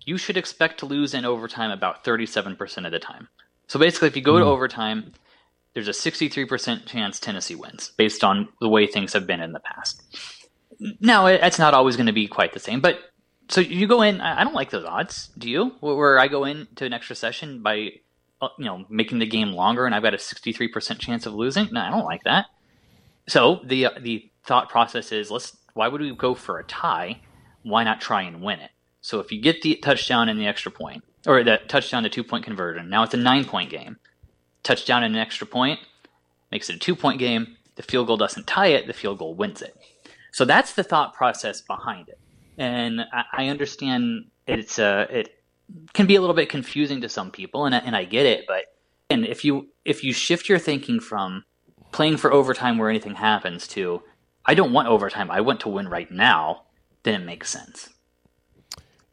you 0.04 0.18
should 0.18 0.36
expect 0.36 0.80
to 0.80 0.86
lose 0.86 1.14
in 1.14 1.24
overtime 1.24 1.70
about 1.70 2.04
37% 2.04 2.86
of 2.86 2.92
the 2.92 2.98
time. 2.98 3.28
So 3.68 3.78
basically, 3.78 4.08
if 4.08 4.16
you 4.16 4.22
go 4.22 4.34
mm. 4.34 4.38
to 4.40 4.44
hmm. 4.44 4.50
overtime, 4.50 5.12
there's 5.74 5.88
a 5.88 5.92
63% 5.92 6.86
chance 6.86 7.20
Tennessee 7.20 7.54
wins 7.54 7.92
based 7.96 8.24
on 8.24 8.48
the 8.60 8.68
way 8.68 8.86
things 8.86 9.12
have 9.12 9.26
been 9.26 9.40
in 9.40 9.52
the 9.52 9.60
past. 9.60 10.02
Now, 11.00 11.26
it's 11.26 11.58
not 11.58 11.74
always 11.74 11.96
going 11.96 12.06
to 12.06 12.12
be 12.12 12.26
quite 12.26 12.52
the 12.52 12.60
same, 12.60 12.80
but 12.80 12.98
so 13.48 13.60
you 13.60 13.86
go 13.86 14.02
in. 14.02 14.20
I 14.20 14.44
don't 14.44 14.54
like 14.54 14.70
those 14.70 14.84
odds. 14.84 15.30
Do 15.38 15.48
you? 15.48 15.72
Where 15.80 16.18
I 16.18 16.28
go 16.28 16.44
into 16.44 16.84
an 16.84 16.92
extra 16.92 17.16
session 17.16 17.62
by, 17.62 17.92
uh, 18.42 18.48
you 18.58 18.66
know, 18.66 18.84
making 18.90 19.20
the 19.20 19.26
game 19.26 19.52
longer, 19.52 19.86
and 19.86 19.94
I've 19.94 20.02
got 20.02 20.14
a 20.14 20.18
63% 20.18 20.98
chance 20.98 21.24
of 21.24 21.34
losing. 21.34 21.68
No, 21.72 21.80
I 21.80 21.90
don't 21.90 22.04
like 22.04 22.24
that. 22.24 22.46
So 23.26 23.60
the 23.64 23.86
uh, 23.86 23.90
the 24.00 24.30
thought 24.44 24.68
process 24.68 25.12
is, 25.12 25.30
let's. 25.30 25.56
Why 25.74 25.88
would 25.88 26.00
we 26.00 26.14
go 26.14 26.34
for 26.34 26.58
a 26.58 26.64
tie? 26.64 27.20
Why 27.62 27.84
not 27.84 28.00
try 28.00 28.22
and 28.22 28.42
win 28.42 28.58
it? 28.60 28.70
So 29.00 29.20
if 29.20 29.30
you 29.30 29.40
get 29.40 29.62
the 29.62 29.76
touchdown 29.76 30.28
and 30.28 30.40
the 30.40 30.46
extra 30.46 30.72
point, 30.72 31.04
or 31.26 31.42
the 31.44 31.60
touchdown 31.68 32.02
the 32.02 32.08
two 32.08 32.24
point 32.24 32.44
conversion, 32.44 32.90
now 32.90 33.02
it's 33.04 33.14
a 33.14 33.18
nine 33.18 33.44
point 33.44 33.70
game. 33.70 33.96
Touchdown 34.62 35.02
and 35.04 35.14
an 35.14 35.20
extra 35.20 35.46
point 35.46 35.78
makes 36.50 36.68
it 36.68 36.76
a 36.76 36.78
two 36.78 36.96
point 36.96 37.18
game. 37.18 37.56
The 37.76 37.82
field 37.82 38.08
goal 38.08 38.16
doesn't 38.16 38.46
tie 38.46 38.68
it. 38.68 38.86
The 38.86 38.92
field 38.92 39.18
goal 39.18 39.34
wins 39.34 39.62
it. 39.62 39.76
So 40.32 40.44
that's 40.44 40.74
the 40.74 40.82
thought 40.82 41.14
process 41.14 41.60
behind 41.60 42.08
it 42.08 42.18
and 42.58 43.00
I, 43.12 43.24
I 43.32 43.48
understand 43.48 44.26
it's 44.46 44.78
uh, 44.78 45.06
it 45.10 45.42
can 45.92 46.06
be 46.06 46.16
a 46.16 46.20
little 46.20 46.36
bit 46.36 46.48
confusing 46.48 47.00
to 47.02 47.08
some 47.08 47.30
people, 47.30 47.66
and 47.66 47.74
I, 47.74 47.78
and 47.78 47.96
I 47.96 48.04
get 48.04 48.26
it. 48.26 48.44
But 48.46 48.64
and 49.10 49.24
if 49.24 49.44
you 49.44 49.68
if 49.84 50.04
you 50.04 50.12
shift 50.12 50.48
your 50.48 50.58
thinking 50.58 51.00
from 51.00 51.44
playing 51.92 52.18
for 52.18 52.32
overtime 52.32 52.78
where 52.78 52.90
anything 52.90 53.14
happens 53.14 53.66
to 53.68 54.02
I 54.44 54.54
don't 54.54 54.72
want 54.72 54.88
overtime, 54.88 55.30
I 55.30 55.42
want 55.42 55.60
to 55.60 55.68
win 55.68 55.88
right 55.88 56.10
now, 56.10 56.64
then 57.02 57.20
it 57.20 57.24
makes 57.24 57.50
sense. 57.50 57.90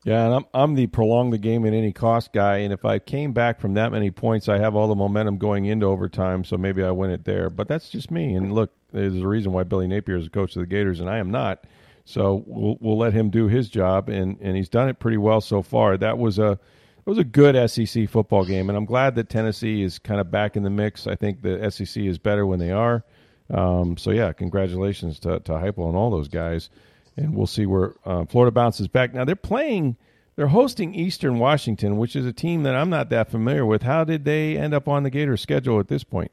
Yeah, 0.06 0.26
and 0.26 0.34
I'm 0.36 0.46
I'm 0.54 0.76
the 0.76 0.88
prolong 0.88 1.32
the 1.32 1.38
game 1.38 1.66
at 1.66 1.74
any 1.74 1.92
cost 1.92 2.32
guy, 2.32 2.58
and 2.58 2.72
if 2.72 2.86
I 2.86 3.00
came 3.00 3.34
back 3.34 3.60
from 3.60 3.74
that 3.74 3.92
many 3.92 4.12
points, 4.12 4.48
I 4.48 4.60
have 4.60 4.76
all 4.76 4.88
the 4.88 4.96
momentum 4.96 5.38
going 5.38 5.66
into 5.66 5.88
overtime, 5.88 6.44
so 6.44 6.58
maybe 6.58 6.84
I 6.84 6.92
win 6.92 7.10
it 7.10 7.26
there. 7.26 7.50
But 7.50 7.68
that's 7.68 7.90
just 7.90 8.12
me. 8.12 8.36
And 8.36 8.54
look, 8.54 8.72
there's 8.92 9.18
a 9.18 9.28
reason 9.28 9.52
why 9.52 9.64
Billy 9.64 9.88
Napier 9.88 10.16
is 10.18 10.26
the 10.26 10.30
coach 10.30 10.56
of 10.56 10.62
the 10.62 10.68
Gators, 10.68 11.00
and 11.00 11.10
I 11.10 11.18
am 11.18 11.32
not. 11.32 11.66
So 12.06 12.44
we'll 12.46 12.78
we'll 12.80 12.98
let 12.98 13.14
him 13.14 13.32
do 13.32 13.48
his 13.48 13.68
job, 13.68 14.10
and, 14.10 14.38
and 14.40 14.56
he's 14.56 14.70
done 14.70 14.88
it 14.88 15.00
pretty 15.00 15.18
well 15.18 15.42
so 15.42 15.64
far. 15.64 15.98
That 15.98 16.20
was 16.20 16.38
a 16.38 16.52
it 16.52 17.10
was 17.10 17.18
a 17.18 17.24
good 17.24 17.70
SEC 17.70 18.08
football 18.08 18.46
game, 18.46 18.70
and 18.70 18.78
I'm 18.78 18.86
glad 18.86 19.16
that 19.16 19.28
Tennessee 19.28 19.82
is 19.82 19.98
kind 19.98 20.22
of 20.22 20.30
back 20.30 20.56
in 20.56 20.64
the 20.64 20.70
mix. 20.70 21.08
I 21.08 21.16
think 21.16 21.42
the 21.42 21.70
SEC 21.72 22.04
is 22.04 22.20
better 22.20 22.46
when 22.46 22.60
they 22.60 22.72
are. 22.72 23.04
Um, 23.50 23.98
so 23.98 24.12
yeah, 24.12 24.32
congratulations 24.34 25.20
to 25.22 25.40
to 25.42 25.54
Heupel 25.54 25.88
and 25.88 25.98
all 25.98 26.12
those 26.12 26.28
guys, 26.28 26.70
and 27.18 27.36
we'll 27.36 27.48
see 27.48 27.66
where 27.66 27.96
uh, 28.06 28.26
Florida 28.26 28.52
bounces 28.52 28.88
back. 28.88 29.14
Now 29.14 29.26
they're 29.26 29.36
playing. 29.36 29.98
They're 30.36 30.48
hosting 30.48 30.94
Eastern 30.94 31.40
Washington, 31.40 31.98
which 31.98 32.16
is 32.16 32.26
a 32.26 32.34
team 32.34 32.64
that 32.64 32.76
I'm 32.76 32.90
not 32.90 33.10
that 33.10 33.32
familiar 33.32 33.66
with. 33.66 33.84
How 33.84 34.04
did 34.04 34.26
they 34.26 34.58
end 34.58 34.74
up 34.74 34.88
on 34.88 35.04
the 35.04 35.10
Gators 35.10 35.42
schedule 35.42 35.80
at 35.80 35.88
this 35.88 36.04
point? 36.04 36.30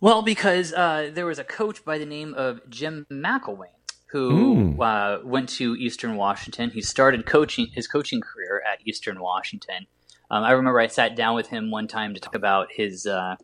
Well, 0.00 0.20
because 0.20 0.74
uh, 0.74 1.10
there 1.12 1.24
was 1.24 1.38
a 1.38 1.44
coach 1.44 1.82
by 1.82 1.96
the 1.96 2.04
name 2.04 2.34
of 2.34 2.60
Jim 2.68 3.06
McElwain 3.10 3.77
who 4.10 4.74
mm. 4.74 4.80
uh, 4.80 5.24
went 5.24 5.48
to 5.50 5.76
Eastern 5.76 6.16
Washington. 6.16 6.70
He 6.70 6.80
started 6.80 7.26
coaching 7.26 7.68
his 7.74 7.86
coaching 7.86 8.20
career 8.20 8.62
at 8.70 8.80
Eastern 8.86 9.20
Washington. 9.20 9.86
Um, 10.30 10.44
I 10.44 10.52
remember 10.52 10.80
I 10.80 10.86
sat 10.86 11.16
down 11.16 11.34
with 11.34 11.48
him 11.48 11.70
one 11.70 11.88
time 11.88 12.14
to 12.14 12.20
talk 12.20 12.34
about 12.34 12.68
his 12.72 13.06
uh, 13.06 13.36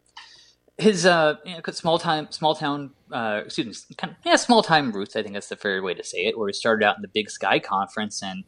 his 0.76 1.06
uh, 1.06 1.36
you 1.44 1.54
know, 1.54 1.60
small 1.72 1.98
time 1.98 2.28
small 2.30 2.54
town 2.54 2.90
uh, 3.12 3.42
students 3.48 3.86
kind 3.96 4.12
of, 4.12 4.16
yeah 4.24 4.36
small 4.36 4.62
time 4.62 4.92
roots. 4.92 5.16
I 5.16 5.22
think 5.22 5.34
that's 5.34 5.48
the 5.48 5.56
fair 5.56 5.82
way 5.82 5.94
to 5.94 6.04
say 6.04 6.26
it. 6.26 6.38
Where 6.38 6.48
he 6.48 6.52
started 6.52 6.84
out 6.84 6.96
in 6.96 7.02
the 7.02 7.08
Big 7.08 7.30
Sky 7.30 7.58
Conference 7.58 8.22
and 8.22 8.44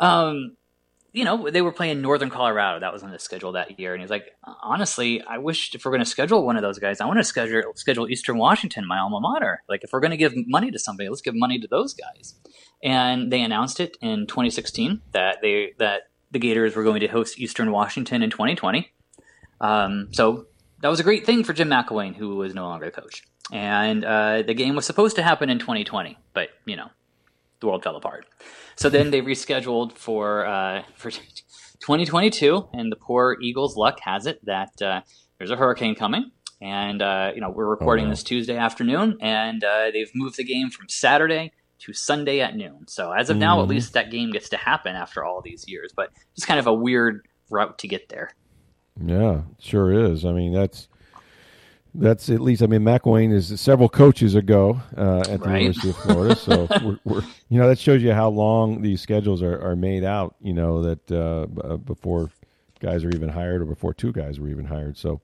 um, 0.00 0.56
you 1.12 1.24
know, 1.24 1.50
they 1.50 1.60
were 1.60 1.72
playing 1.72 2.00
Northern 2.00 2.30
Colorado. 2.30 2.80
That 2.80 2.92
was 2.92 3.02
on 3.02 3.10
the 3.10 3.18
schedule 3.18 3.52
that 3.52 3.78
year. 3.78 3.92
And 3.92 4.00
he's 4.00 4.10
like, 4.10 4.30
honestly, 4.62 5.22
I 5.22 5.38
wish 5.38 5.74
if 5.74 5.84
we're 5.84 5.90
going 5.90 6.02
to 6.02 6.06
schedule 6.06 6.46
one 6.46 6.56
of 6.56 6.62
those 6.62 6.78
guys, 6.78 7.00
I 7.00 7.06
want 7.06 7.18
to 7.18 7.24
schedule 7.24 7.72
schedule 7.74 8.08
Eastern 8.08 8.38
Washington, 8.38 8.86
my 8.86 8.98
alma 8.98 9.20
mater. 9.20 9.62
Like, 9.68 9.84
if 9.84 9.92
we're 9.92 10.00
going 10.00 10.12
to 10.12 10.16
give 10.16 10.32
money 10.46 10.70
to 10.70 10.78
somebody, 10.78 11.08
let's 11.08 11.20
give 11.20 11.34
money 11.34 11.58
to 11.58 11.68
those 11.68 11.94
guys. 11.94 12.34
And 12.82 13.30
they 13.30 13.42
announced 13.42 13.78
it 13.78 13.98
in 14.00 14.26
2016 14.26 15.02
that 15.12 15.38
they 15.42 15.74
that 15.78 16.08
the 16.30 16.38
Gators 16.38 16.74
were 16.74 16.82
going 16.82 17.00
to 17.00 17.08
host 17.08 17.38
Eastern 17.38 17.72
Washington 17.72 18.22
in 18.22 18.30
2020. 18.30 18.90
Um, 19.60 20.08
so 20.12 20.46
that 20.80 20.88
was 20.88 20.98
a 20.98 21.04
great 21.04 21.26
thing 21.26 21.44
for 21.44 21.52
Jim 21.52 21.68
McElwain, 21.68 22.16
who 22.16 22.36
was 22.36 22.54
no 22.54 22.64
longer 22.64 22.86
the 22.86 22.92
coach. 22.92 23.22
And 23.52 24.02
uh, 24.04 24.42
the 24.42 24.54
game 24.54 24.74
was 24.74 24.86
supposed 24.86 25.16
to 25.16 25.22
happen 25.22 25.50
in 25.50 25.58
2020, 25.58 26.16
but 26.32 26.48
you 26.64 26.76
know, 26.76 26.88
the 27.62 27.68
world 27.68 27.82
fell 27.82 27.96
apart. 27.96 28.26
So 28.76 28.90
then 28.90 29.10
they 29.10 29.22
rescheduled 29.22 29.92
for 29.92 30.46
uh, 30.46 30.82
for 30.94 31.10
2022, 31.80 32.68
and 32.74 32.92
the 32.92 32.96
poor 32.96 33.38
Eagles' 33.40 33.76
luck 33.76 33.98
has 34.00 34.26
it 34.26 34.44
that 34.44 34.80
uh, 34.82 35.00
there's 35.38 35.50
a 35.50 35.56
hurricane 35.56 35.94
coming. 35.94 36.30
And 36.60 37.02
uh, 37.02 37.32
you 37.34 37.40
know 37.40 37.50
we're 37.50 37.66
recording 37.66 38.06
oh, 38.06 38.10
this 38.10 38.22
Tuesday 38.22 38.56
afternoon, 38.56 39.16
and 39.20 39.64
uh, 39.64 39.90
they've 39.92 40.10
moved 40.14 40.36
the 40.36 40.44
game 40.44 40.70
from 40.70 40.88
Saturday 40.88 41.52
to 41.80 41.92
Sunday 41.92 42.40
at 42.40 42.54
noon. 42.54 42.86
So 42.86 43.10
as 43.10 43.30
of 43.30 43.36
now, 43.36 43.56
mm-hmm. 43.56 43.62
at 43.64 43.68
least 43.68 43.94
that 43.94 44.10
game 44.10 44.30
gets 44.30 44.48
to 44.50 44.56
happen 44.56 44.94
after 44.94 45.24
all 45.24 45.40
these 45.42 45.64
years. 45.66 45.92
But 45.96 46.10
it's 46.36 46.46
kind 46.46 46.60
of 46.60 46.68
a 46.68 46.74
weird 46.74 47.26
route 47.50 47.78
to 47.78 47.88
get 47.88 48.08
there. 48.08 48.30
Yeah, 49.04 49.42
sure 49.58 49.92
is. 49.92 50.24
I 50.24 50.32
mean, 50.32 50.52
that's 50.52 50.86
that's 51.94 52.30
at 52.30 52.40
least. 52.40 52.62
I 52.62 52.66
mean, 52.66 52.82
McElwain 52.82 53.32
is 53.32 53.60
several 53.60 53.88
coaches 53.88 54.34
ago 54.34 54.80
uh, 54.96 55.20
at 55.20 55.40
the 55.40 55.48
right. 55.48 55.62
University 55.62 55.90
of 55.90 55.96
Florida, 55.96 56.36
so 56.36 56.68
we're, 56.84 56.98
we're, 57.04 57.22
you 57.48 57.60
know 57.60 57.68
that 57.68 57.78
shows 57.78 58.02
you 58.02 58.12
how 58.12 58.28
long 58.28 58.82
these 58.82 59.00
schedules 59.00 59.42
are, 59.42 59.60
are 59.60 59.76
made 59.76 60.04
out. 60.04 60.34
You 60.40 60.54
know 60.54 60.82
that 60.82 61.12
uh, 61.12 61.46
uh, 61.60 61.76
before 61.76 62.30
guys 62.80 63.04
are 63.04 63.10
even 63.10 63.28
hired, 63.28 63.62
or 63.62 63.66
before 63.66 63.92
two 63.92 64.12
guys 64.12 64.40
were 64.40 64.48
even 64.48 64.64
hired. 64.64 64.96
So 64.96 65.20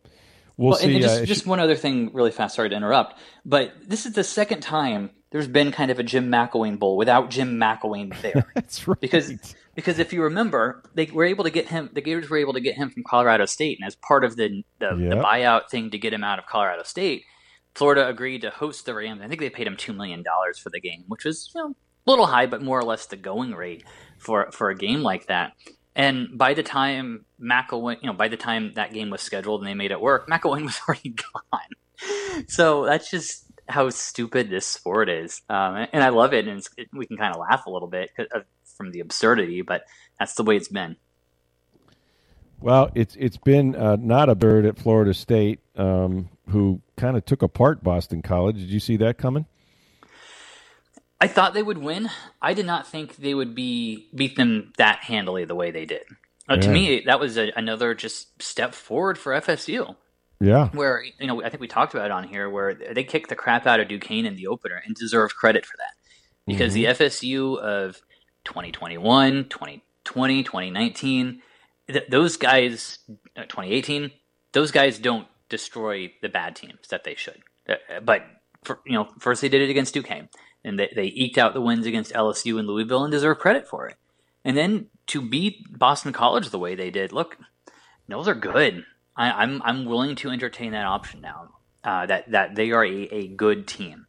we'll, 0.57 0.71
well 0.71 0.79
see. 0.79 0.95
And 0.95 1.03
just, 1.03 1.23
uh, 1.23 1.25
just 1.25 1.47
one 1.47 1.61
other 1.61 1.77
thing, 1.77 2.13
really 2.13 2.33
fast. 2.33 2.57
Sorry 2.57 2.69
to 2.69 2.77
interrupt, 2.77 3.19
but 3.45 3.73
this 3.87 4.05
is 4.05 4.13
the 4.13 4.25
second 4.25 4.61
time 4.61 5.11
there's 5.31 5.49
been 5.49 5.73
kind 5.73 5.91
of 5.91 5.99
a 5.99 6.03
Jim 6.03 6.31
McElwain 6.31 6.79
bowl 6.79 6.97
without 6.97 7.31
Jim 7.31 7.59
McElwain 7.59 8.19
there. 8.23 8.47
that's 8.55 8.89
right. 8.89 9.01
Because 9.01 9.33
because 9.78 10.00
if 10.00 10.12
you 10.12 10.25
remember, 10.25 10.82
they 10.94 11.06
were 11.06 11.23
able 11.23 11.44
to 11.44 11.50
get 11.50 11.68
him. 11.68 11.88
The 11.92 12.00
Gators 12.00 12.28
were 12.28 12.37
able 12.37 12.54
to 12.54 12.61
get 12.61 12.75
him 12.75 12.90
from 12.90 13.04
Colorado 13.04 13.44
State, 13.44 13.78
and 13.80 13.87
as 13.87 13.94
part 13.94 14.25
of 14.25 14.35
the 14.35 14.64
the, 14.80 14.97
yep. 14.97 15.11
the 15.11 15.16
buyout 15.23 15.70
thing 15.70 15.92
to 15.92 15.99
get 15.99 16.12
him 16.12 16.25
out 16.25 16.40
of 16.40 16.47
Colorado 16.47 16.82
State, 16.82 17.23
Florida 17.76 18.08
agreed 18.08 18.42
to 18.42 18.50
host 18.50 18.87
the 18.87 18.94
Rams. 18.94 19.20
I 19.23 19.28
think 19.28 19.38
they 19.40 19.50
paid 19.50 19.68
him 19.68 19.76
two 19.76 19.92
million 19.92 20.25
dollars 20.25 20.58
for 20.58 20.70
the 20.70 20.80
game, 20.80 21.04
which 21.06 21.25
was 21.25 21.52
you 21.54 21.62
know, 21.62 21.68
a 21.68 22.11
little 22.11 22.26
high, 22.26 22.47
but 22.47 22.61
more 22.61 22.76
or 22.76 22.82
less 22.82 23.06
the 23.06 23.14
going 23.14 23.54
rate 23.54 23.85
for 24.18 24.50
for 24.50 24.68
a 24.68 24.75
game 24.75 25.02
like 25.02 25.28
that. 25.28 25.52
And 25.94 26.37
by 26.37 26.54
the 26.54 26.64
time 26.64 27.25
McElwain, 27.40 27.99
you 28.02 28.08
know, 28.08 28.14
by 28.14 28.26
the 28.26 28.37
time 28.37 28.73
that 28.75 28.92
game 28.92 29.11
was 29.11 29.23
scheduled 29.23 29.61
and 29.61 29.68
they 29.68 29.75
made 29.75 29.92
it 29.92 30.00
work, 30.00 30.28
McElwain 30.28 30.62
was 30.64 30.80
already 30.88 31.14
gone. 31.14 32.44
so 32.49 32.85
that's 32.85 33.12
just 33.12 33.44
how 33.68 33.88
stupid 33.90 34.50
this 34.50 34.66
sport 34.66 35.08
is, 35.08 35.40
um, 35.49 35.87
and 35.92 36.02
I 36.02 36.08
love 36.08 36.35
it, 36.35 36.49
and 36.49 36.66
it, 36.76 36.88
we 36.92 37.06
can 37.06 37.16
kind 37.16 37.32
of 37.32 37.40
laugh 37.40 37.66
a 37.66 37.70
little 37.70 37.87
bit 37.87 38.11
from 38.78 38.92
the 38.92 39.00
absurdity, 39.00 39.61
but 39.61 39.82
that's 40.18 40.35
the 40.35 40.44
way 40.44 40.56
it's 40.56 40.68
been. 40.68 40.97
Well, 42.61 42.90
it's 42.94 43.14
it's 43.16 43.37
been 43.37 43.76
uh, 43.76 43.97
not 44.00 44.28
a 44.28 44.35
bird 44.35 44.64
at 44.64 44.78
Florida 44.78 45.14
State 45.14 45.61
um, 45.76 46.28
who 46.49 46.80
kind 46.97 47.16
of 47.16 47.25
took 47.25 47.42
apart 47.42 47.85
Boston 47.85 48.23
College. 48.23 48.56
Did 48.56 48.70
you 48.70 48.80
see 48.80 48.97
that 48.97 49.18
coming? 49.18 49.47
I 51.20 51.28
thought 51.28 51.54
they 51.54 51.62
would 51.62 51.78
win. 51.78 52.11
I 52.40 52.54
did 52.54 52.66
not 52.66 52.87
think 52.87 53.16
they 53.16 53.35
would 53.35 53.54
be 53.54 54.08
beat 54.14 54.37
them 54.37 54.73
that 54.78 55.00
handily 55.04 55.44
the 55.44 55.54
way 55.54 55.70
they 55.70 55.85
did. 55.85 56.02
Uh, 56.49 56.54
yeah. 56.54 56.61
To 56.61 56.68
me, 56.70 57.02
that 57.06 57.20
was 57.20 57.37
a, 57.37 57.52
another 57.56 57.94
just 57.94 58.40
step 58.42 58.75
forward 58.75 59.18
for 59.18 59.32
FSU. 59.32 59.97
Yeah, 60.40 60.68
where 60.68 61.02
you 61.18 61.26
know 61.26 61.42
I 61.42 61.49
think 61.49 61.61
we 61.61 61.66
talked 61.66 61.94
about 61.94 62.06
it 62.06 62.12
on 62.12 62.25
here 62.25 62.49
where 62.49 62.75
they 62.75 63.02
kicked 63.02 63.28
the 63.28 63.35
crap 63.37 63.66
out 63.66 63.80
of 63.80 63.88
Duquesne 63.88 64.25
in 64.25 64.37
the 64.37 64.47
opener 64.47 64.80
and 64.85 64.94
deserve 64.94 65.35
credit 65.35 65.66
for 65.66 65.76
that 65.76 65.94
because 66.47 66.75
mm-hmm. 66.75 66.99
the 66.99 67.04
FSU 67.06 67.58
of 67.58 68.00
2021, 68.49 69.45
2020, 69.50 70.43
2019. 70.43 71.43
Those 72.11 72.37
guys, 72.37 72.99
uh, 73.37 73.43
2018, 73.43 74.11
those 74.52 74.71
guys 74.71 74.99
don't 74.99 75.28
destroy 75.49 76.12
the 76.23 76.28
bad 76.28 76.57
teams 76.57 76.88
that 76.90 77.05
they 77.05 77.14
should. 77.14 77.40
Uh, 77.69 78.00
but 78.02 78.23
for, 78.64 78.81
you 78.87 78.95
know, 78.95 79.09
first 79.19 79.43
they 79.43 79.49
did 79.49 79.62
it 79.62 79.71
against 79.71 79.95
Duquesne, 79.95 80.28
and 80.64 80.78
they, 80.78 80.90
they 80.95 81.05
eked 81.05 81.38
out 81.38 81.55
the 81.55 81.61
wins 81.61 81.87
against 81.87 82.12
LSU 82.12 82.59
and 82.59 82.67
Louisville 82.67 83.05
and 83.05 83.12
deserve 83.12 83.38
credit 83.38 83.69
for 83.69 83.87
it. 83.87 83.97
And 84.45 84.57
then 84.57 84.87
to 85.09 85.21
beat 85.21 85.78
Boston 85.78 86.12
College 86.12 86.49
the 86.49 86.59
way 86.59 86.75
they 86.75 86.90
did, 86.90 87.12
look, 87.12 87.37
those 88.09 88.28
are 88.28 88.35
good. 88.35 88.85
I, 89.14 89.43
am 89.43 89.62
I'm, 89.62 89.62
I'm 89.62 89.85
willing 89.85 90.17
to 90.17 90.31
entertain 90.31 90.73
that 90.73 90.87
option 90.87 91.21
now. 91.21 91.50
Uh, 91.85 92.07
that 92.07 92.31
that 92.33 92.55
they 92.57 92.73
are 92.73 92.85
a, 92.85 93.02
a 93.12 93.28
good 93.28 93.67
team. 93.69 94.07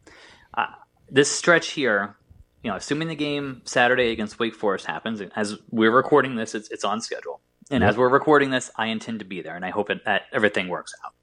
Uh, 0.57 0.65
this 1.09 1.31
stretch 1.31 1.69
here 1.69 2.15
you 2.63 2.69
know, 2.69 2.77
assuming 2.77 3.07
the 3.07 3.15
game 3.15 3.61
Saturday 3.65 4.11
against 4.11 4.39
Wake 4.39 4.55
Forest 4.55 4.85
happens, 4.85 5.21
as 5.35 5.55
we're 5.69 5.91
recording 5.91 6.35
this, 6.35 6.55
it's, 6.55 6.69
it's 6.69 6.83
on 6.83 7.01
schedule. 7.01 7.39
And 7.71 7.81
yep. 7.81 7.91
as 7.91 7.97
we're 7.97 8.09
recording 8.09 8.49
this, 8.49 8.71
I 8.75 8.87
intend 8.87 9.19
to 9.19 9.25
be 9.25 9.41
there, 9.41 9.55
and 9.55 9.63
I 9.63 9.69
hope 9.69 9.89
it, 9.89 10.03
that 10.05 10.23
everything 10.33 10.67
works 10.67 10.93
out. 11.05 11.13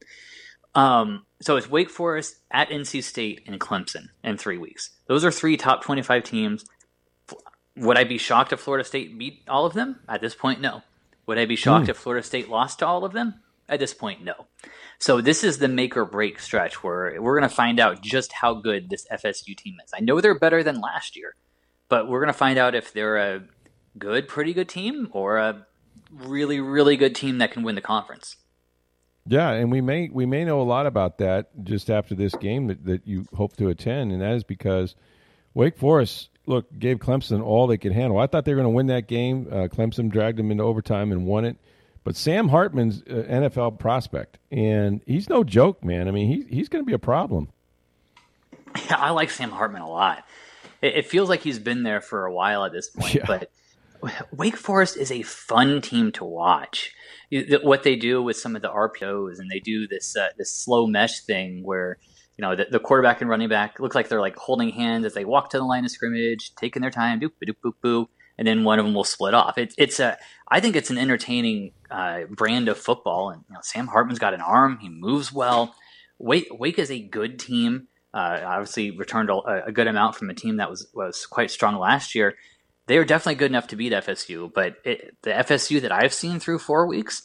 Um, 0.80 1.26
so 1.40 1.56
it's 1.56 1.68
Wake 1.68 1.90
Forest 1.90 2.36
at 2.50 2.68
NC 2.68 3.02
State 3.02 3.42
and 3.46 3.58
Clemson 3.58 4.08
in 4.22 4.36
three 4.36 4.58
weeks. 4.58 4.90
Those 5.06 5.24
are 5.24 5.30
three 5.32 5.56
top 5.56 5.82
25 5.82 6.22
teams. 6.22 6.64
Would 7.76 7.98
I 7.98 8.04
be 8.04 8.18
shocked 8.18 8.52
if 8.52 8.60
Florida 8.60 8.84
State 8.84 9.18
beat 9.18 9.42
all 9.48 9.66
of 9.66 9.74
them? 9.74 10.00
At 10.08 10.20
this 10.20 10.34
point, 10.34 10.60
no. 10.60 10.82
Would 11.26 11.38
I 11.38 11.46
be 11.46 11.56
shocked 11.56 11.86
mm. 11.86 11.90
if 11.90 11.96
Florida 11.96 12.24
State 12.24 12.48
lost 12.48 12.78
to 12.78 12.86
all 12.86 13.04
of 13.04 13.12
them? 13.12 13.40
At 13.68 13.80
this 13.80 13.92
point, 13.94 14.22
no. 14.22 14.46
So 14.98 15.20
this 15.20 15.44
is 15.44 15.58
the 15.58 15.68
make 15.68 15.96
or 15.96 16.04
break 16.04 16.40
stretch 16.40 16.82
where 16.82 17.20
we're 17.20 17.38
going 17.38 17.48
to 17.48 17.54
find 17.54 17.78
out 17.78 18.00
just 18.02 18.32
how 18.32 18.54
good 18.54 18.88
this 18.88 19.06
FSU 19.12 19.56
team 19.56 19.76
is. 19.84 19.92
I 19.94 20.00
know 20.00 20.20
they're 20.20 20.38
better 20.38 20.62
than 20.62 20.80
last 20.80 21.16
year, 21.16 21.34
but 21.88 22.08
we're 22.08 22.20
going 22.20 22.32
to 22.32 22.38
find 22.38 22.58
out 22.58 22.74
if 22.74 22.92
they're 22.92 23.16
a 23.16 23.42
good, 23.98 24.28
pretty 24.28 24.54
good 24.54 24.68
team 24.68 25.08
or 25.12 25.36
a 25.36 25.66
really, 26.10 26.60
really 26.60 26.96
good 26.96 27.14
team 27.14 27.38
that 27.38 27.52
can 27.52 27.62
win 27.62 27.74
the 27.74 27.80
conference. 27.80 28.36
Yeah, 29.28 29.50
and 29.50 29.72
we 29.72 29.80
may 29.80 30.08
we 30.08 30.24
may 30.24 30.44
know 30.44 30.60
a 30.60 30.62
lot 30.62 30.86
about 30.86 31.18
that 31.18 31.48
just 31.64 31.90
after 31.90 32.14
this 32.14 32.34
game 32.36 32.68
that, 32.68 32.84
that 32.84 33.06
you 33.06 33.26
hope 33.34 33.56
to 33.56 33.68
attend, 33.68 34.12
and 34.12 34.22
that 34.22 34.34
is 34.34 34.44
because 34.44 34.94
Wake 35.52 35.76
Forest 35.76 36.28
look 36.46 36.66
gave 36.78 36.98
Clemson 36.98 37.42
all 37.42 37.66
they 37.66 37.76
could 37.76 37.92
handle. 37.92 38.18
I 38.18 38.28
thought 38.28 38.44
they 38.44 38.52
were 38.54 38.62
going 38.62 38.72
to 38.72 38.76
win 38.76 38.86
that 38.86 39.08
game. 39.08 39.48
Uh, 39.50 39.66
Clemson 39.66 40.10
dragged 40.10 40.38
them 40.38 40.52
into 40.52 40.62
overtime 40.62 41.10
and 41.10 41.26
won 41.26 41.44
it. 41.44 41.56
But 42.06 42.14
Sam 42.14 42.50
Hartman's 42.50 43.02
uh, 43.02 43.24
NFL 43.28 43.80
prospect, 43.80 44.38
and 44.52 45.00
he's 45.08 45.28
no 45.28 45.42
joke, 45.42 45.84
man. 45.84 46.06
I 46.06 46.12
mean, 46.12 46.28
he, 46.28 46.54
he's 46.54 46.68
going 46.68 46.84
to 46.84 46.86
be 46.86 46.92
a 46.92 47.00
problem. 47.00 47.48
Yeah, 48.88 48.98
I 48.98 49.10
like 49.10 49.30
Sam 49.30 49.50
Hartman 49.50 49.82
a 49.82 49.88
lot. 49.88 50.22
It, 50.80 50.98
it, 50.98 51.06
feels 51.06 51.28
like 51.28 51.40
he's 51.40 51.58
been 51.58 51.82
there 51.82 52.00
for 52.00 52.24
a 52.24 52.32
while 52.32 52.64
at 52.64 52.70
this 52.70 52.90
point, 52.90 53.14
yeah. 53.14 53.24
but 53.26 53.50
Wake 54.30 54.56
Forest 54.56 54.96
is 54.96 55.10
a 55.10 55.22
fun 55.22 55.80
team 55.80 56.12
to 56.12 56.24
watch. 56.24 56.92
What 57.64 57.82
they 57.82 57.96
do 57.96 58.22
with 58.22 58.36
some 58.36 58.54
of 58.54 58.62
the 58.62 58.68
RPOs, 58.68 59.40
and 59.40 59.50
they 59.50 59.58
do 59.58 59.88
this 59.88 60.16
uh, 60.16 60.28
this 60.38 60.54
slow 60.54 60.86
mesh 60.86 61.22
thing 61.22 61.64
where 61.64 61.98
you 62.38 62.42
know 62.42 62.54
the, 62.54 62.66
the, 62.70 62.78
quarterback 62.78 63.20
and 63.20 63.28
running 63.28 63.48
back 63.48 63.80
look 63.80 63.96
like 63.96 64.08
they're 64.08 64.20
like 64.20 64.36
holding 64.36 64.68
hands 64.68 65.04
as 65.06 65.14
they 65.14 65.24
walk 65.24 65.50
to 65.50 65.58
the 65.58 65.64
line 65.64 65.84
of 65.84 65.90
scrimmage, 65.90 66.54
taking 66.54 66.82
their 66.82 66.90
time, 66.92 67.18
doop 67.18 67.30
doop 67.44 67.56
boop 67.64 67.72
boop, 67.82 68.06
and 68.38 68.46
then 68.46 68.64
one 68.64 68.78
of 68.78 68.84
them 68.84 68.94
will 68.94 69.04
split 69.04 69.34
off. 69.34 69.58
It, 69.58 69.74
it's 69.78 70.00
a 70.00 70.18
I 70.48 70.60
think 70.60 70.76
it's 70.76 70.90
an 70.90 70.98
entertaining 70.98 71.72
uh, 71.90 72.22
brand 72.30 72.68
of 72.68 72.78
football, 72.78 73.30
and 73.30 73.44
you 73.48 73.54
know, 73.54 73.60
Sam 73.62 73.86
Hartman's 73.86 74.18
got 74.18 74.34
an 74.34 74.40
arm, 74.40 74.78
he 74.80 74.88
moves 74.88 75.32
well. 75.32 75.74
Wake 76.18 76.48
Wake 76.50 76.78
is 76.78 76.90
a 76.90 77.00
good 77.00 77.38
team. 77.38 77.88
Uh, 78.14 78.40
obviously, 78.44 78.92
returned 78.92 79.28
a, 79.28 79.66
a 79.66 79.72
good 79.72 79.86
amount 79.86 80.16
from 80.16 80.30
a 80.30 80.34
team 80.34 80.56
that 80.56 80.70
was 80.70 80.88
was 80.94 81.26
quite 81.26 81.50
strong 81.50 81.76
last 81.76 82.14
year 82.14 82.36
they 82.86 82.98
are 82.98 83.04
definitely 83.04 83.34
good 83.34 83.50
enough 83.50 83.66
to 83.68 83.76
beat 83.76 83.92
FSU, 83.92 84.52
but 84.52 84.76
it, 84.84 85.16
the 85.22 85.30
FSU 85.30 85.80
that 85.82 85.92
I've 85.92 86.14
seen 86.14 86.38
through 86.38 86.60
four 86.60 86.86
weeks 86.86 87.22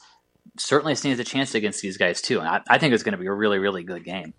certainly 0.57 0.95
stands 0.95 1.19
a 1.19 1.23
chance 1.23 1.53
against 1.53 1.81
these 1.81 1.97
guys 1.97 2.21
too. 2.21 2.39
And 2.39 2.47
I, 2.47 2.61
I 2.67 2.77
think 2.77 2.93
it's 2.93 3.03
going 3.03 3.13
to 3.13 3.19
be 3.19 3.27
a 3.27 3.33
really, 3.33 3.59
really 3.59 3.83
good 3.83 4.03
game. 4.03 4.33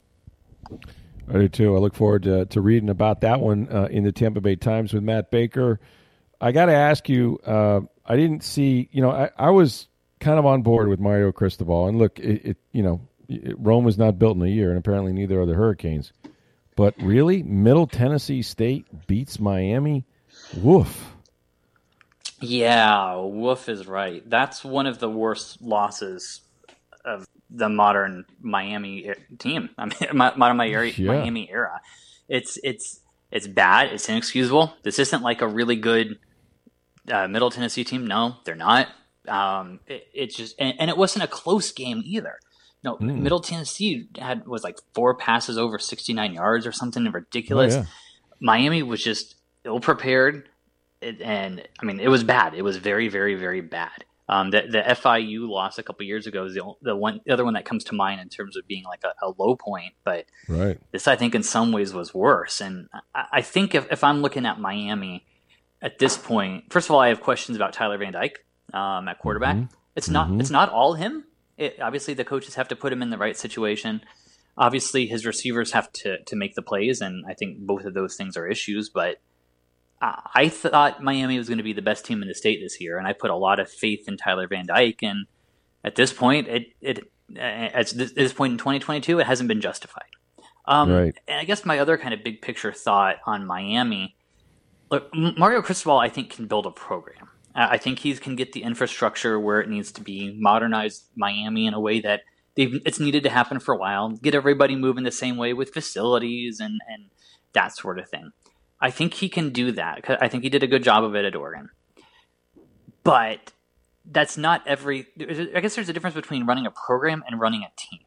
I 1.29 1.35
do 1.35 1.49
too. 1.49 1.76
I 1.76 1.79
look 1.79 1.95
forward 1.95 2.25
to, 2.25 2.47
to 2.47 2.61
reading 2.61 2.91
about 2.91 3.21
that 3.21 3.41
one 3.41 3.69
uh, 3.71 3.88
in 3.91 4.02
the 4.02 4.12
Tampa 4.12 4.41
Bay 4.41 4.57
Times 4.57 4.93
with 4.93 5.05
Matt 5.05 5.31
Baker. 5.31 5.81
I 6.42 6.50
got 6.50 6.66
to 6.66 6.75
ask 6.75 7.08
you, 7.08 7.38
uh, 7.46 7.80
I 8.04 8.16
didn't 8.16 8.42
see, 8.42 8.88
you 8.90 9.00
know, 9.00 9.12
I, 9.12 9.30
I, 9.38 9.50
was 9.50 9.87
kind 10.18 10.40
of 10.40 10.44
on 10.44 10.62
board 10.62 10.88
with 10.88 10.99
Mario 10.99 11.30
Cristobal. 11.30 11.87
And 11.87 11.99
look, 11.99 12.18
it, 12.18 12.44
it 12.44 12.56
you 12.72 12.82
know, 12.82 13.00
it, 13.28 13.54
Rome 13.58 13.84
was 13.84 13.96
not 13.96 14.18
built 14.18 14.37
in 14.37 14.42
a 14.42 14.49
year, 14.49 14.70
and 14.70 14.78
apparently 14.78 15.12
neither 15.12 15.40
are 15.40 15.46
the 15.46 15.54
Hurricanes. 15.54 16.12
But 16.75 16.94
really, 17.00 17.44
Middle 17.44 17.87
Tennessee 17.87 18.42
State 18.42 19.06
beats 19.06 19.38
Miami. 19.38 20.04
Woof. 20.56 21.14
Yeah, 22.40 23.20
Woof 23.20 23.68
is 23.68 23.87
right. 23.87 24.28
That's 24.28 24.64
one 24.64 24.87
of 24.87 24.99
the 24.99 25.08
worst 25.08 25.62
losses 25.62 26.40
of 27.04 27.25
the 27.50 27.68
modern 27.68 28.25
Miami 28.40 29.12
team. 29.38 29.70
I 29.78 29.87
mean, 29.87 29.94
modern 30.12 30.56
Miami, 30.56 30.90
yeah. 30.90 31.06
Miami 31.06 31.49
era. 31.49 31.80
It's 32.28 32.58
it's 32.64 33.00
it's 33.30 33.46
bad. 33.46 33.92
It's 33.92 34.08
inexcusable. 34.08 34.75
This 34.82 34.99
isn't 34.99 35.22
like 35.22 35.40
a 35.40 35.46
really 35.46 35.76
good 35.76 36.19
uh, 37.10 37.28
Middle 37.28 37.50
Tennessee 37.50 37.84
team. 37.84 38.06
No, 38.06 38.36
they're 38.45 38.54
not. 38.54 38.88
Um, 39.28 39.80
it, 39.86 40.06
it's 40.12 40.36
just 40.36 40.56
and, 40.58 40.75
and, 40.78 40.91
it 40.91 40.97
wasn't 40.97 41.25
a 41.25 41.28
close 41.28 41.71
game 41.71 42.02
either. 42.04 42.38
No, 42.82 42.97
mm. 42.97 43.21
Middle 43.21 43.41
Tennessee 43.41 44.08
had 44.19 44.47
was 44.47 44.65
like 44.65 44.78
four 44.95 45.15
passes 45.15 45.56
over 45.56 45.78
sixty 45.78 46.12
nine 46.12 46.34
yards 46.34 46.67
or 46.67 46.73
something 46.73 47.04
ridiculous. 47.04 47.75
Oh, 47.75 47.78
yeah. 47.78 47.84
Miami 48.41 48.82
was 48.82 49.02
just 49.02 49.36
ill 49.65 49.78
prepared 49.78 50.49
it, 51.02 51.21
and 51.21 51.62
I 51.80 51.84
mean, 51.84 52.00
it 52.00 52.08
was 52.08 52.25
bad. 52.25 52.54
It 52.54 52.62
was 52.62 52.76
very, 52.76 53.08
very, 53.08 53.34
very 53.34 53.60
bad. 53.60 54.04
Um, 54.28 54.50
the, 54.50 54.62
the 54.62 54.78
FIU 54.78 55.49
loss 55.49 55.78
a 55.78 55.82
couple 55.82 56.06
years 56.06 56.26
ago 56.26 56.45
is 56.45 56.54
the, 56.54 56.73
the 56.80 56.97
one, 56.97 57.21
the 57.26 57.32
other 57.32 57.45
one 57.45 57.54
that 57.54 57.65
comes 57.65 57.84
to 57.84 57.95
mind 57.95 58.21
in 58.21 58.28
terms 58.28 58.56
of 58.56 58.67
being 58.67 58.84
like 58.84 59.02
a, 59.04 59.12
a 59.26 59.32
low 59.36 59.56
point. 59.56 59.95
But 60.04 60.26
right. 60.49 60.78
this, 60.93 61.08
I 61.08 61.17
think, 61.17 61.34
in 61.34 61.43
some 61.43 61.73
ways 61.73 61.93
was 61.93 62.15
worse. 62.15 62.60
And 62.60 62.88
I, 63.15 63.26
I 63.32 63.43
think 63.43 63.75
if, 63.75 63.91
if 63.91 64.04
I'm 64.04 64.23
looking 64.23 64.47
at 64.47 64.58
Miami 64.60 65.26
at 65.82 65.99
this 65.99 66.16
point, 66.16 66.73
first 66.73 66.88
of 66.88 66.95
all, 66.95 67.00
I 67.00 67.08
have 67.08 67.21
questions 67.21 67.56
about 67.56 67.73
Tyler 67.73 67.99
Van 67.99 68.12
Dyke 68.12 68.45
um, 68.73 69.08
at 69.08 69.18
quarterback. 69.18 69.56
Mm-hmm. 69.56 69.75
It's 69.97 70.08
not, 70.08 70.28
mm-hmm. 70.28 70.40
it's 70.40 70.50
not 70.50 70.71
all 70.71 70.95
him. 70.95 71.25
It, 71.58 71.78
obviously, 71.82 72.14
the 72.14 72.25
coaches 72.25 72.54
have 72.54 72.68
to 72.68 72.76
put 72.76 72.92
him 72.92 73.02
in 73.02 73.10
the 73.10 73.18
right 73.18 73.36
situation. 73.36 74.00
Obviously, 74.56 75.06
his 75.06 75.26
receivers 75.26 75.73
have 75.73 75.92
to 75.92 76.23
to 76.25 76.36
make 76.36 76.54
the 76.54 76.62
plays, 76.62 77.00
and 77.00 77.25
I 77.28 77.34
think 77.34 77.58
both 77.58 77.84
of 77.84 77.95
those 77.95 78.16
things 78.16 78.36
are 78.36 78.47
issues. 78.47 78.88
But 78.88 79.18
I 80.00 80.49
thought 80.49 81.02
Miami 81.02 81.38
was 81.38 81.49
going 81.49 81.58
to 81.58 81.64
be 81.64 81.73
the 81.73 81.82
best 81.82 82.04
team 82.04 82.23
in 82.23 82.28
the 82.28 82.34
state 82.34 82.60
this 82.60 82.80
year, 82.80 82.99
and 82.99 83.06
I 83.06 83.12
put 83.12 83.30
a 83.30 83.36
lot 83.36 83.60
of 83.60 83.71
faith 83.71 84.08
in 84.08 84.16
Tyler 84.16 84.49
Van 84.49 84.66
Dyke. 84.66 85.02
And 85.02 85.26
at 85.84 85.95
this 85.95 86.12
point, 86.12 86.49
it 86.49 86.66
it 86.80 87.10
at 87.36 87.92
this 87.95 88.32
point 88.32 88.52
in 88.52 88.58
2022, 88.58 89.21
it 89.21 89.26
hasn't 89.26 89.49
been 89.49 89.60
justified. 89.60 90.10
Um, 90.66 90.90
right. 90.90 91.16
And 91.28 91.40
I 91.40 91.45
guess 91.45 91.64
my 91.64 91.78
other 91.78 91.97
kind 91.99 92.14
of 92.14 92.25
big 92.25 92.42
picture 92.42 92.73
thought 92.73 93.16
on 93.26 93.47
Miami, 93.47 94.16
look, 94.93 95.11
Mario 95.15 95.63
Cristobal, 95.63 95.99
I 95.99 96.09
think 96.09 96.31
can 96.31 96.47
build 96.47 96.67
a 96.67 96.71
program. 96.71 97.31
I 97.55 97.78
think 97.78 97.99
he 97.99 98.15
can 98.15 98.37
get 98.37 98.52
the 98.52 98.63
infrastructure 98.63 99.41
where 99.41 99.61
it 99.61 99.69
needs 99.69 99.91
to 99.93 100.00
be, 100.00 100.37
modernize 100.39 101.05
Miami 101.17 101.67
in 101.67 101.75
a 101.75 101.81
way 101.81 102.00
that 102.00 102.23
it's 102.55 103.00
needed 103.00 103.23
to 103.25 103.31
happen 103.31 103.59
for 103.59 103.75
a 103.75 103.78
while, 103.78 104.11
get 104.11 104.35
everybody 104.35 104.76
moving 104.76 105.05
the 105.05 105.11
same 105.11 105.37
way 105.37 105.52
with 105.55 105.73
facilities 105.73 106.61
and 106.61 106.81
and 106.89 107.07
that 107.55 107.76
sort 107.76 107.99
of 107.99 108.09
thing. 108.09 108.33
I 108.81 108.91
think 108.91 109.15
he 109.15 109.28
can 109.28 109.50
do 109.50 109.73
that. 109.73 110.05
I 110.21 110.28
think 110.28 110.45
he 110.45 110.50
did 110.50 110.63
a 110.63 110.67
good 110.67 110.83
job 110.83 111.05
of 111.05 111.15
it 111.15 111.25
at 111.25 111.37
Oregon. 111.37 111.71
But 113.05 113.52
that's 114.05 114.37
not 114.37 114.67
every. 114.67 115.07
I 115.19 115.61
guess 115.61 115.75
there's 115.75 115.89
a 115.89 115.93
difference 115.93 116.15
between 116.15 116.47
running 116.47 116.67
a 116.67 116.71
program 116.71 117.23
and 117.26 117.41
running 117.41 117.63
a 117.63 117.73
team. 117.76 118.00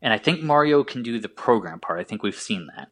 And 0.00 0.12
I 0.12 0.18
think 0.18 0.42
Mario 0.42 0.84
can 0.84 1.02
do 1.02 1.18
the 1.18 1.28
program 1.28 1.80
part. 1.80 2.00
I 2.00 2.04
think 2.04 2.22
we've 2.22 2.34
seen 2.34 2.68
that. 2.76 2.88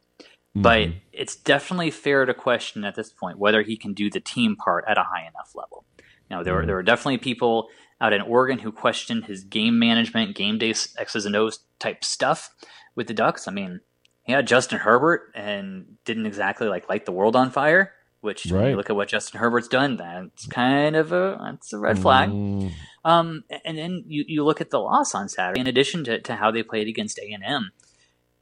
Mm-hmm. 0.55 0.61
But 0.61 0.89
it's 1.11 1.35
definitely 1.35 1.91
fair 1.91 2.25
to 2.25 2.33
question 2.33 2.83
at 2.83 2.95
this 2.95 3.11
point 3.11 3.37
whether 3.37 3.61
he 3.61 3.77
can 3.77 3.93
do 3.93 4.09
the 4.09 4.19
team 4.19 4.55
part 4.55 4.85
at 4.87 4.97
a 4.97 5.03
high 5.03 5.21
enough 5.21 5.51
level. 5.55 5.85
Now, 6.29 6.43
there, 6.43 6.53
mm-hmm. 6.53 6.61
were, 6.61 6.65
there 6.65 6.75
were 6.75 6.83
definitely 6.83 7.19
people 7.19 7.69
out 7.99 8.13
in 8.13 8.21
Oregon 8.21 8.59
who 8.59 8.71
questioned 8.71 9.25
his 9.25 9.43
game 9.43 9.79
management, 9.79 10.35
game 10.35 10.57
day 10.57 10.73
X's 10.97 11.25
and 11.25 11.35
O's 11.35 11.59
type 11.79 12.03
stuff 12.03 12.51
with 12.95 13.07
the 13.07 13.13
Ducks. 13.13 13.47
I 13.47 13.51
mean, 13.51 13.81
he 14.23 14.33
had 14.33 14.47
Justin 14.47 14.79
Herbert 14.79 15.31
and 15.35 15.97
didn't 16.05 16.25
exactly 16.25 16.67
like 16.67 16.89
light 16.89 17.05
the 17.05 17.11
world 17.11 17.35
on 17.35 17.51
fire. 17.51 17.93
Which 18.19 18.47
right. 18.47 18.75
look 18.75 18.89
at 18.89 18.95
what 18.95 19.09
Justin 19.09 19.39
Herbert's 19.39 19.67
done, 19.67 19.95
that's 19.95 20.47
kind 20.47 20.95
of 20.95 21.11
a 21.11 21.37
that's 21.39 21.71
a 21.71 21.77
red 21.77 21.99
flag. 21.99 22.29
Mm. 22.29 22.71
Um, 23.05 23.43
and 23.63 23.77
then 23.77 24.05
you, 24.07 24.25
you 24.27 24.43
look 24.43 24.59
at 24.59 24.71
the 24.71 24.79
loss 24.79 25.13
on 25.13 25.29
Saturday. 25.29 25.61
In 25.61 25.67
addition 25.67 26.03
to, 26.05 26.19
to 26.21 26.35
how 26.35 26.49
they 26.49 26.63
played 26.63 26.87
against 26.87 27.19
A 27.19 27.31
and 27.31 27.43
M, 27.43 27.71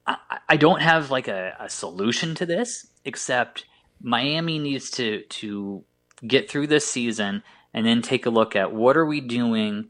I, 0.08 0.18
I 0.50 0.58
don't 0.58 0.82
have 0.82 1.12
like 1.12 1.28
a, 1.28 1.56
a 1.60 1.70
solution 1.70 2.36
to 2.36 2.46
this 2.46 2.88
except 3.06 3.66
Miami 4.02 4.60
needs 4.60 4.90
to 4.92 5.22
to 5.22 5.84
get 6.26 6.50
through 6.50 6.68
this 6.68 6.88
season 6.88 7.44
and 7.74 7.86
then 7.86 8.02
take 8.02 8.26
a 8.26 8.30
look 8.30 8.56
at 8.56 8.74
what 8.74 8.98
are 8.98 9.06
we 9.06 9.22
doing 9.22 9.90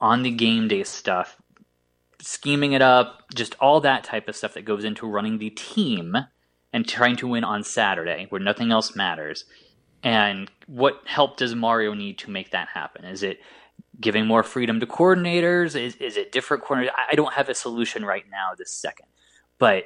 on 0.00 0.22
the 0.22 0.30
game 0.30 0.68
day 0.68 0.82
stuff 0.82 1.36
scheming 2.22 2.72
it 2.72 2.82
up, 2.82 3.24
just 3.34 3.56
all 3.60 3.80
that 3.80 4.04
type 4.04 4.28
of 4.28 4.36
stuff 4.36 4.54
that 4.54 4.64
goes 4.64 4.84
into 4.84 5.06
running 5.06 5.38
the 5.38 5.50
team 5.50 6.16
and 6.72 6.88
trying 6.88 7.16
to 7.16 7.26
win 7.26 7.44
on 7.44 7.64
Saturday 7.64 8.26
where 8.30 8.40
nothing 8.40 8.70
else 8.70 8.94
matters. 8.94 9.44
And 10.04 10.50
what 10.66 11.02
help 11.04 11.36
does 11.36 11.54
Mario 11.54 11.94
need 11.94 12.18
to 12.18 12.30
make 12.30 12.52
that 12.52 12.68
happen? 12.68 13.04
Is 13.04 13.22
it 13.22 13.40
giving 14.00 14.26
more 14.26 14.42
freedom 14.42 14.80
to 14.80 14.86
coordinators? 14.86 15.78
Is, 15.78 15.96
is 15.96 16.16
it 16.16 16.32
different 16.32 16.64
coordinators? 16.64 16.90
I 17.10 17.14
don't 17.14 17.34
have 17.34 17.48
a 17.48 17.54
solution 17.54 18.04
right 18.04 18.24
now, 18.30 18.52
this 18.56 18.72
second. 18.72 19.06
But 19.62 19.84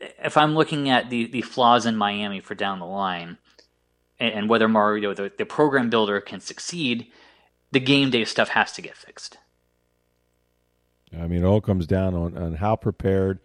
if 0.00 0.36
I'm 0.36 0.56
looking 0.56 0.90
at 0.90 1.08
the, 1.08 1.26
the 1.26 1.42
flaws 1.42 1.86
in 1.86 1.94
Miami 1.94 2.40
for 2.40 2.56
down 2.56 2.80
the 2.80 2.84
line 2.84 3.38
and, 4.18 4.34
and 4.34 4.48
whether 4.48 4.66
Mario, 4.66 5.14
the, 5.14 5.30
the 5.38 5.46
program 5.46 5.88
builder, 5.88 6.20
can 6.20 6.40
succeed, 6.40 7.06
the 7.70 7.78
game 7.78 8.10
day 8.10 8.24
stuff 8.24 8.48
has 8.48 8.72
to 8.72 8.82
get 8.82 8.96
fixed. 8.96 9.38
I 11.16 11.28
mean, 11.28 11.44
it 11.44 11.46
all 11.46 11.60
comes 11.60 11.86
down 11.86 12.16
on, 12.16 12.36
on 12.36 12.54
how 12.54 12.74
prepared 12.74 13.38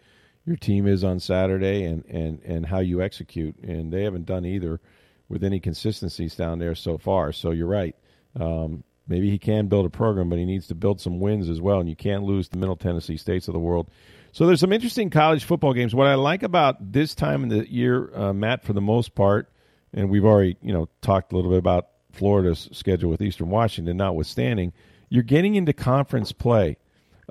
your 0.44 0.56
team 0.56 0.88
is 0.88 1.04
on 1.04 1.20
Saturday 1.20 1.84
and, 1.84 2.04
and, 2.06 2.42
and 2.42 2.66
how 2.66 2.80
you 2.80 3.00
execute. 3.00 3.56
And 3.58 3.92
they 3.92 4.02
haven't 4.02 4.26
done 4.26 4.44
either 4.44 4.80
with 5.28 5.44
any 5.44 5.60
consistencies 5.60 6.34
down 6.34 6.58
there 6.58 6.74
so 6.74 6.98
far. 6.98 7.32
So 7.32 7.52
you're 7.52 7.68
right. 7.68 7.94
Um, 8.34 8.82
maybe 9.10 9.28
he 9.28 9.38
can 9.38 9.66
build 9.66 9.84
a 9.84 9.90
program, 9.90 10.30
but 10.30 10.38
he 10.38 10.46
needs 10.46 10.68
to 10.68 10.74
build 10.74 11.00
some 11.00 11.20
wins 11.20 11.50
as 11.50 11.60
well. 11.60 11.80
And 11.80 11.88
you 11.88 11.96
can't 11.96 12.22
lose 12.22 12.48
the 12.48 12.56
Middle 12.56 12.76
Tennessee 12.76 13.18
states 13.18 13.48
of 13.48 13.52
the 13.52 13.60
world. 13.60 13.90
So 14.32 14.46
there's 14.46 14.60
some 14.60 14.72
interesting 14.72 15.10
college 15.10 15.44
football 15.44 15.74
games. 15.74 15.94
What 15.94 16.06
I 16.06 16.14
like 16.14 16.44
about 16.44 16.92
this 16.92 17.14
time 17.16 17.42
in 17.42 17.48
the 17.48 17.70
year, 17.70 18.14
uh, 18.14 18.32
Matt, 18.32 18.62
for 18.62 18.72
the 18.72 18.80
most 18.80 19.16
part, 19.16 19.52
and 19.92 20.08
we've 20.08 20.24
already 20.24 20.56
you 20.62 20.72
know 20.72 20.88
talked 21.02 21.32
a 21.32 21.36
little 21.36 21.50
bit 21.50 21.58
about 21.58 21.88
Florida's 22.12 22.68
schedule 22.72 23.10
with 23.10 23.20
Eastern 23.20 23.50
Washington, 23.50 23.96
notwithstanding, 23.96 24.72
you're 25.08 25.24
getting 25.24 25.56
into 25.56 25.72
conference 25.72 26.30
play, 26.30 26.76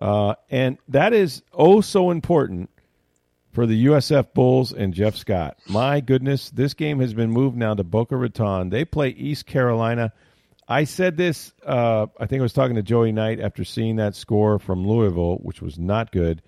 uh, 0.02 0.36
and 0.50 0.78
that 0.90 1.14
is 1.14 1.42
oh 1.54 1.80
so 1.80 2.12
important 2.12 2.70
for 3.54 3.66
the 3.66 3.86
USF 3.86 4.34
Bulls 4.34 4.74
and 4.74 4.94
Jeff 4.94 5.16
Scott. 5.16 5.58
My 5.68 6.02
goodness, 6.02 6.50
this 6.50 6.74
game 6.74 7.00
has 7.00 7.14
been 7.14 7.32
moved 7.32 7.56
now 7.58 7.74
to 7.74 7.84
Boca 7.84 8.18
Raton. 8.18 8.70
They 8.70 8.84
play 8.84 9.10
East 9.10 9.46
Carolina. 9.46 10.12
I 10.70 10.84
said 10.84 11.18
this, 11.18 11.52
uh, 11.66 12.08
I 12.20 12.28
think 12.28 12.40
I 12.40 12.44
was 12.44 12.54
talking 12.54 12.76
to 12.76 12.84
Joey 12.84 13.12
Knight 13.12 13.40
after 13.40 13.64
seeing 13.64 13.96
that 13.96 14.16
score 14.16 14.60
from 14.60 14.88
Louisville, 14.88 15.38
which 15.38 15.62
was 15.62 15.80
not 15.80 16.12
good. 16.12 16.42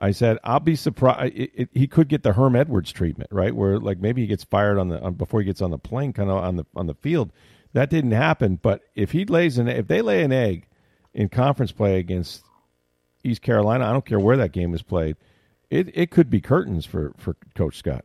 I 0.00 0.12
said 0.12 0.38
I'll 0.42 0.60
be 0.60 0.76
surprised. 0.76 1.34
It, 1.36 1.50
it, 1.54 1.68
he 1.72 1.86
could 1.86 2.08
get 2.08 2.22
the 2.22 2.32
Herm 2.32 2.56
Edwards 2.56 2.92
treatment, 2.92 3.30
right? 3.32 3.54
Where 3.54 3.78
like 3.78 3.98
maybe 3.98 4.22
he 4.22 4.26
gets 4.26 4.44
fired 4.44 4.78
on 4.78 4.88
the 4.88 5.00
on, 5.00 5.14
before 5.14 5.40
he 5.40 5.46
gets 5.46 5.60
on 5.60 5.70
the 5.70 5.78
plane, 5.78 6.12
kind 6.12 6.30
of 6.30 6.38
on 6.38 6.56
the 6.56 6.66
on 6.74 6.86
the 6.86 6.94
field. 6.94 7.30
That 7.74 7.90
didn't 7.90 8.12
happen. 8.12 8.58
But 8.62 8.82
if 8.94 9.12
he 9.12 9.24
lays 9.24 9.58
an 9.58 9.68
if 9.68 9.86
they 9.86 10.02
lay 10.02 10.22
an 10.22 10.32
egg 10.32 10.68
in 11.12 11.28
conference 11.28 11.72
play 11.72 11.98
against 11.98 12.42
East 13.22 13.42
Carolina, 13.42 13.86
I 13.86 13.92
don't 13.92 14.06
care 14.06 14.20
where 14.20 14.36
that 14.36 14.52
game 14.52 14.72
is 14.72 14.82
played 14.82 15.16
it 15.70 15.90
it 15.94 16.10
could 16.10 16.30
be 16.30 16.40
curtains 16.40 16.86
for 16.86 17.12
for 17.18 17.36
Coach 17.54 17.76
Scott. 17.76 18.04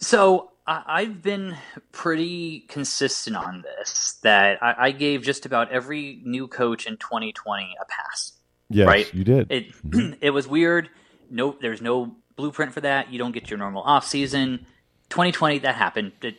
So 0.00 0.50
I've 0.66 1.20
been 1.20 1.56
pretty 1.92 2.60
consistent 2.68 3.36
on 3.36 3.62
this. 3.62 4.18
That 4.22 4.58
I, 4.62 4.92
gave 4.92 5.22
just 5.22 5.44
about 5.44 5.70
every 5.70 6.22
new 6.24 6.48
coach 6.48 6.86
in 6.86 6.96
2020 6.96 7.76
a 7.80 7.84
pass. 7.84 8.32
Yes, 8.70 8.86
right? 8.86 9.12
you 9.12 9.24
did. 9.24 9.50
It 9.50 9.72
mm-hmm. 9.72 10.14
it 10.20 10.30
was 10.30 10.48
weird. 10.48 10.88
No, 11.30 11.56
there's 11.60 11.82
no 11.82 12.16
blueprint 12.36 12.72
for 12.72 12.80
that. 12.80 13.12
You 13.12 13.18
don't 13.18 13.32
get 13.32 13.50
your 13.50 13.58
normal 13.58 13.82
off 13.82 14.06
season. 14.06 14.66
2020 15.10 15.60
that 15.60 15.74
happened. 15.74 16.12
It, 16.22 16.36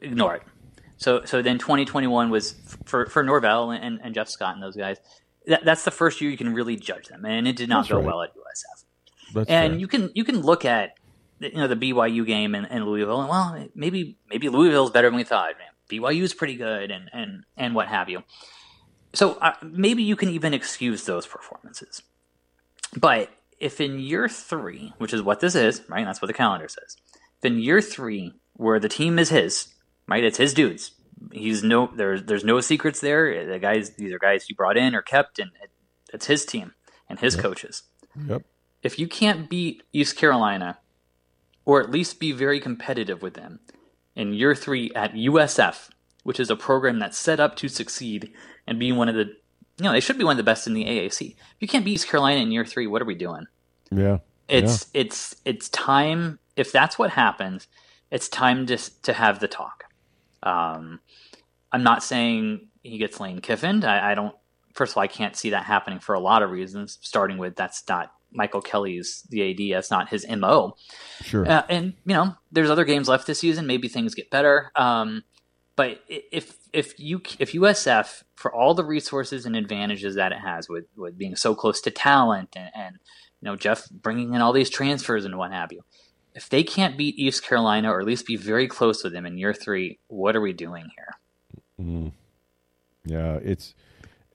ignore 0.00 0.36
it. 0.36 0.42
So 0.96 1.24
so 1.24 1.42
then 1.42 1.58
2021 1.58 2.30
was 2.30 2.54
for 2.86 3.06
for 3.06 3.22
Norvell 3.22 3.70
and, 3.72 4.00
and 4.02 4.14
Jeff 4.14 4.28
Scott 4.28 4.54
and 4.54 4.62
those 4.62 4.76
guys. 4.76 4.96
That, 5.46 5.64
that's 5.64 5.84
the 5.84 5.90
first 5.90 6.20
year 6.20 6.30
you 6.30 6.38
can 6.38 6.54
really 6.54 6.76
judge 6.76 7.08
them, 7.08 7.24
and 7.24 7.46
it 7.46 7.56
did 7.56 7.68
not 7.68 7.82
that's 7.82 7.90
go 7.90 7.96
right. 7.98 8.06
well 8.06 8.22
at 8.22 8.30
USF. 8.30 8.84
That's 9.34 9.50
and 9.50 9.72
fair. 9.74 9.80
you 9.80 9.86
can 9.86 10.10
you 10.14 10.24
can 10.24 10.40
look 10.40 10.64
at 10.64 10.94
you 11.40 11.52
know 11.52 11.68
the 11.68 11.76
BYU 11.76 12.26
game 12.26 12.54
in, 12.54 12.64
in 12.66 12.84
Louisville, 12.84 13.20
and 13.20 13.28
well, 13.28 13.68
maybe 13.74 14.18
maybe 14.28 14.48
Louisville's 14.48 14.90
better 14.90 15.08
than 15.08 15.16
we 15.16 15.24
thought. 15.24 15.54
Man, 15.58 16.00
BYU's 16.00 16.34
pretty 16.34 16.56
good, 16.56 16.90
and 16.90 17.10
and 17.12 17.44
and 17.56 17.74
what 17.74 17.88
have 17.88 18.08
you. 18.08 18.22
So 19.12 19.34
uh, 19.34 19.54
maybe 19.62 20.02
you 20.02 20.16
can 20.16 20.28
even 20.28 20.54
excuse 20.54 21.04
those 21.04 21.26
performances. 21.26 22.02
But 22.96 23.30
if 23.58 23.80
in 23.80 23.98
year 23.98 24.28
three, 24.28 24.92
which 24.98 25.12
is 25.12 25.22
what 25.22 25.40
this 25.40 25.54
is, 25.54 25.82
right? 25.88 26.04
That's 26.04 26.20
what 26.20 26.28
the 26.28 26.34
calendar 26.34 26.68
says. 26.68 26.96
If 27.38 27.44
in 27.44 27.58
year 27.58 27.80
three, 27.80 28.32
where 28.54 28.78
the 28.78 28.88
team 28.88 29.18
is 29.18 29.30
his, 29.30 29.68
right? 30.06 30.24
It's 30.24 30.38
his 30.38 30.54
dudes. 30.54 30.92
He's 31.32 31.62
no 31.62 31.90
there's 31.94 32.24
there's 32.24 32.44
no 32.44 32.60
secrets 32.60 33.00
there. 33.00 33.46
The 33.46 33.58
guys 33.58 33.90
these 33.96 34.12
are 34.12 34.18
guys 34.18 34.44
he 34.44 34.54
brought 34.54 34.76
in 34.76 34.94
or 34.94 35.02
kept, 35.02 35.38
and 35.38 35.50
it, 35.62 35.70
it's 36.12 36.26
his 36.26 36.44
team 36.44 36.72
and 37.08 37.18
his 37.18 37.34
yep. 37.34 37.42
coaches. 37.42 37.82
Yep 38.26 38.42
if 38.86 38.98
you 38.98 39.08
can't 39.08 39.50
beat 39.50 39.82
East 39.92 40.16
Carolina, 40.16 40.78
or 41.66 41.82
at 41.82 41.90
least 41.90 42.18
be 42.18 42.32
very 42.32 42.58
competitive 42.58 43.20
with 43.20 43.34
them 43.34 43.60
in 44.14 44.32
year 44.32 44.54
three 44.54 44.90
at 44.94 45.12
USF, 45.12 45.90
which 46.22 46.40
is 46.40 46.48
a 46.48 46.56
program 46.56 46.98
that's 46.98 47.18
set 47.18 47.38
up 47.38 47.56
to 47.56 47.68
succeed 47.68 48.32
and 48.66 48.78
be 48.78 48.92
one 48.92 49.10
of 49.10 49.14
the, 49.14 49.24
you 49.24 49.84
know, 49.84 49.92
they 49.92 50.00
should 50.00 50.16
be 50.16 50.24
one 50.24 50.32
of 50.32 50.36
the 50.38 50.42
best 50.42 50.66
in 50.66 50.72
the 50.72 50.84
AAC. 50.84 51.32
If 51.32 51.36
you 51.60 51.68
can't 51.68 51.84
beat 51.84 51.92
East 51.92 52.08
Carolina 52.08 52.40
in 52.40 52.50
year 52.50 52.64
three, 52.64 52.86
what 52.86 53.02
are 53.02 53.06
we 53.06 53.14
doing? 53.14 53.46
Yeah, 53.90 54.18
it's 54.48 54.88
yeah. 54.94 55.02
it's 55.02 55.36
it's 55.44 55.68
time. 55.68 56.38
If 56.56 56.72
that's 56.72 56.98
what 56.98 57.10
happens, 57.10 57.68
it's 58.10 58.28
time 58.28 58.66
to 58.66 58.78
to 59.02 59.12
have 59.12 59.40
the 59.40 59.48
talk. 59.48 59.84
Um, 60.42 61.00
I'm 61.72 61.82
not 61.82 62.02
saying 62.02 62.68
he 62.82 62.98
gets 62.98 63.20
Lane 63.20 63.40
Kiffin. 63.40 63.84
I, 63.84 64.12
I 64.12 64.14
don't. 64.14 64.34
First 64.72 64.92
of 64.92 64.96
all, 64.98 65.02
I 65.02 65.08
can't 65.08 65.36
see 65.36 65.50
that 65.50 65.64
happening 65.64 66.00
for 66.00 66.14
a 66.14 66.20
lot 66.20 66.42
of 66.42 66.50
reasons. 66.50 66.98
Starting 67.00 67.38
with 67.38 67.54
that's 67.54 67.82
not 67.88 68.12
Michael 68.36 68.60
Kelly's 68.60 69.22
the 69.30 69.50
AD. 69.50 69.76
That's 69.76 69.90
not 69.90 70.08
his 70.08 70.26
mo. 70.28 70.76
Sure. 71.22 71.48
Uh, 71.48 71.62
and 71.68 71.94
you 72.04 72.14
know, 72.14 72.34
there's 72.52 72.70
other 72.70 72.84
games 72.84 73.08
left 73.08 73.26
this 73.26 73.40
season. 73.40 73.66
Maybe 73.66 73.88
things 73.88 74.14
get 74.14 74.30
better. 74.30 74.70
Um, 74.76 75.24
but 75.76 76.00
if 76.08 76.56
if 76.72 76.98
you 76.98 77.20
if 77.38 77.52
USF 77.52 78.22
for 78.34 78.52
all 78.52 78.74
the 78.74 78.84
resources 78.84 79.46
and 79.46 79.54
advantages 79.54 80.14
that 80.14 80.32
it 80.32 80.38
has 80.38 80.68
with 80.68 80.86
with 80.96 81.18
being 81.18 81.36
so 81.36 81.54
close 81.54 81.80
to 81.82 81.90
talent 81.90 82.56
and, 82.56 82.70
and 82.74 82.96
you 83.40 83.46
know 83.46 83.56
Jeff 83.56 83.88
bringing 83.90 84.34
in 84.34 84.40
all 84.40 84.52
these 84.52 84.70
transfers 84.70 85.24
and 85.24 85.36
what 85.36 85.52
have 85.52 85.72
you, 85.72 85.82
if 86.34 86.48
they 86.48 86.62
can't 86.62 86.96
beat 86.96 87.18
East 87.18 87.44
Carolina 87.44 87.92
or 87.92 88.00
at 88.00 88.06
least 88.06 88.26
be 88.26 88.36
very 88.36 88.66
close 88.66 89.04
with 89.04 89.12
them 89.12 89.26
in 89.26 89.38
year 89.38 89.52
three, 89.52 89.98
what 90.08 90.34
are 90.34 90.40
we 90.40 90.52
doing 90.52 90.88
here? 90.96 91.14
Mm. 91.80 92.12
Yeah, 93.04 93.38
it's 93.42 93.74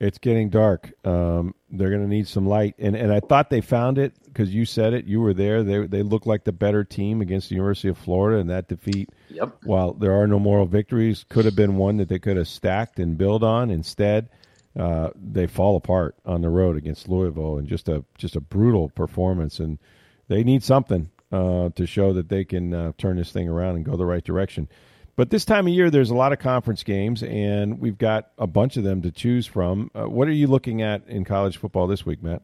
it's 0.02 0.18
getting 0.18 0.50
dark. 0.50 0.92
Um, 1.06 1.54
they're 1.70 1.90
going 1.90 2.02
to 2.02 2.08
need 2.08 2.26
some 2.26 2.44
light, 2.44 2.74
and 2.78 2.96
and 2.96 3.12
I 3.12 3.20
thought 3.20 3.50
they 3.50 3.60
found 3.60 3.98
it 3.98 4.14
because 4.24 4.52
you 4.52 4.64
said 4.64 4.94
it. 4.94 5.04
You 5.04 5.20
were 5.20 5.32
there. 5.32 5.62
They 5.62 5.86
they 5.86 6.02
look 6.02 6.26
like 6.26 6.42
the 6.42 6.52
better 6.52 6.82
team 6.82 7.20
against 7.20 7.48
the 7.48 7.54
University 7.54 7.88
of 7.88 7.96
Florida, 7.96 8.40
and 8.40 8.50
that 8.50 8.68
defeat. 8.68 9.10
Yep. 9.30 9.58
While 9.62 9.92
there 9.94 10.12
are 10.12 10.26
no 10.26 10.40
moral 10.40 10.66
victories, 10.66 11.24
could 11.28 11.44
have 11.44 11.54
been 11.54 11.76
one 11.76 11.98
that 11.98 12.08
they 12.08 12.18
could 12.18 12.36
have 12.36 12.48
stacked 12.48 12.98
and 12.98 13.16
build 13.16 13.44
on. 13.44 13.70
Instead, 13.70 14.28
uh, 14.76 15.10
they 15.14 15.46
fall 15.46 15.76
apart 15.76 16.16
on 16.26 16.42
the 16.42 16.50
road 16.50 16.76
against 16.76 17.08
Louisville, 17.08 17.58
and 17.58 17.68
just 17.68 17.88
a 17.88 18.04
just 18.18 18.34
a 18.34 18.40
brutal 18.40 18.88
performance. 18.88 19.60
And 19.60 19.78
they 20.26 20.42
need 20.42 20.64
something 20.64 21.10
uh, 21.30 21.68
to 21.76 21.86
show 21.86 22.12
that 22.12 22.28
they 22.28 22.44
can 22.44 22.74
uh, 22.74 22.92
turn 22.98 23.18
this 23.18 23.30
thing 23.30 23.48
around 23.48 23.76
and 23.76 23.84
go 23.84 23.96
the 23.96 24.04
right 24.04 24.24
direction. 24.24 24.68
But 25.14 25.30
this 25.30 25.44
time 25.44 25.66
of 25.66 25.72
year, 25.74 25.90
there's 25.90 26.10
a 26.10 26.14
lot 26.14 26.32
of 26.32 26.38
conference 26.38 26.82
games, 26.82 27.22
and 27.22 27.78
we've 27.78 27.98
got 27.98 28.30
a 28.38 28.46
bunch 28.46 28.76
of 28.76 28.84
them 28.84 29.02
to 29.02 29.10
choose 29.10 29.46
from. 29.46 29.90
Uh, 29.94 30.04
what 30.04 30.26
are 30.26 30.32
you 30.32 30.46
looking 30.46 30.80
at 30.80 31.06
in 31.06 31.24
college 31.24 31.58
football 31.58 31.86
this 31.86 32.06
week, 32.06 32.22
Matt? 32.22 32.42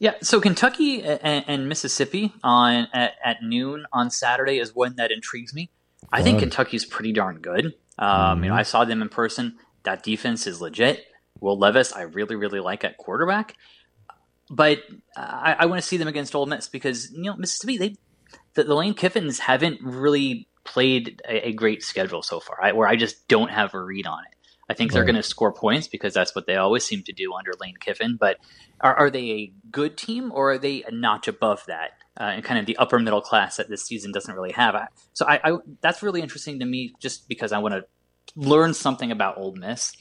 Yeah, 0.00 0.14
so 0.20 0.40
Kentucky 0.40 1.04
and, 1.04 1.44
and 1.46 1.68
Mississippi 1.68 2.32
on 2.42 2.88
at, 2.92 3.14
at, 3.24 3.42
noon 3.44 3.86
on 3.92 4.10
Saturday 4.10 4.58
is 4.58 4.74
one 4.74 4.96
that 4.96 5.12
intrigues 5.12 5.54
me. 5.54 5.70
Fun. 6.00 6.08
I 6.10 6.22
think 6.24 6.40
Kentucky's 6.40 6.84
pretty 6.84 7.12
darn 7.12 7.38
good. 7.38 7.66
Um, 7.98 8.08
mm-hmm. 8.08 8.44
You 8.44 8.50
know, 8.50 8.56
I 8.56 8.64
saw 8.64 8.84
them 8.84 9.00
in 9.00 9.08
person. 9.08 9.56
That 9.84 10.02
defense 10.02 10.48
is 10.48 10.60
legit. 10.60 11.06
Will 11.38 11.56
Levis, 11.56 11.92
I 11.92 12.02
really, 12.02 12.34
really 12.34 12.58
like 12.58 12.82
at 12.82 12.96
quarterback. 12.96 13.54
But 14.50 14.80
I, 15.16 15.56
I 15.60 15.66
want 15.66 15.80
to 15.80 15.86
see 15.86 15.98
them 15.98 16.08
against 16.08 16.34
Ole 16.34 16.46
Miss 16.46 16.68
because 16.68 17.12
you 17.12 17.22
know 17.22 17.36
Mississippi, 17.36 17.78
they 17.78 17.94
the, 18.54 18.64
the 18.64 18.74
Lane 18.74 18.94
Kiffins 18.94 19.38
haven't 19.38 19.80
really 19.82 20.48
played 20.64 21.20
a, 21.28 21.48
a 21.48 21.52
great 21.52 21.82
schedule 21.82 22.22
so 22.22 22.40
far, 22.40 22.58
I, 22.62 22.72
where 22.72 22.88
I 22.88 22.96
just 22.96 23.28
don't 23.28 23.50
have 23.50 23.74
a 23.74 23.82
read 23.82 24.06
on 24.06 24.20
it. 24.24 24.36
I 24.70 24.74
think 24.74 24.90
right. 24.90 24.94
they're 24.94 25.04
going 25.04 25.16
to 25.16 25.22
score 25.22 25.52
points 25.52 25.88
because 25.88 26.14
that's 26.14 26.34
what 26.34 26.46
they 26.46 26.56
always 26.56 26.84
seem 26.84 27.02
to 27.02 27.12
do 27.12 27.34
under 27.34 27.52
Lane 27.60 27.74
Kiffin. 27.78 28.16
But 28.18 28.38
are, 28.80 28.94
are 28.94 29.10
they 29.10 29.30
a 29.30 29.52
good 29.70 29.96
team 29.96 30.32
or 30.32 30.52
are 30.52 30.58
they 30.58 30.82
a 30.84 30.90
notch 30.90 31.28
above 31.28 31.64
that? 31.66 31.90
Uh, 32.18 32.24
and 32.24 32.44
kind 32.44 32.58
of 32.58 32.66
the 32.66 32.76
upper 32.76 32.98
middle 32.98 33.20
class 33.20 33.56
that 33.56 33.68
this 33.68 33.84
season 33.84 34.12
doesn't 34.12 34.34
really 34.34 34.52
have. 34.52 34.76
So 35.14 35.26
I, 35.26 35.40
I 35.42 35.56
that's 35.80 36.02
really 36.02 36.20
interesting 36.20 36.60
to 36.60 36.66
me, 36.66 36.94
just 37.00 37.26
because 37.28 37.52
I 37.52 37.58
want 37.58 37.74
to 37.74 37.84
learn 38.36 38.74
something 38.74 39.10
about 39.10 39.38
Ole 39.38 39.54
Miss. 39.54 39.92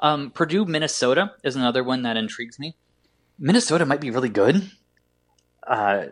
Um, 0.00 0.30
Purdue, 0.30 0.64
Minnesota 0.64 1.32
is 1.44 1.54
another 1.54 1.84
one 1.84 2.02
that 2.02 2.16
intrigues 2.16 2.58
me. 2.58 2.76
Minnesota 3.38 3.86
might 3.86 4.00
be 4.00 4.10
really 4.10 4.28
good. 4.28 4.70
Uh, 5.66 6.06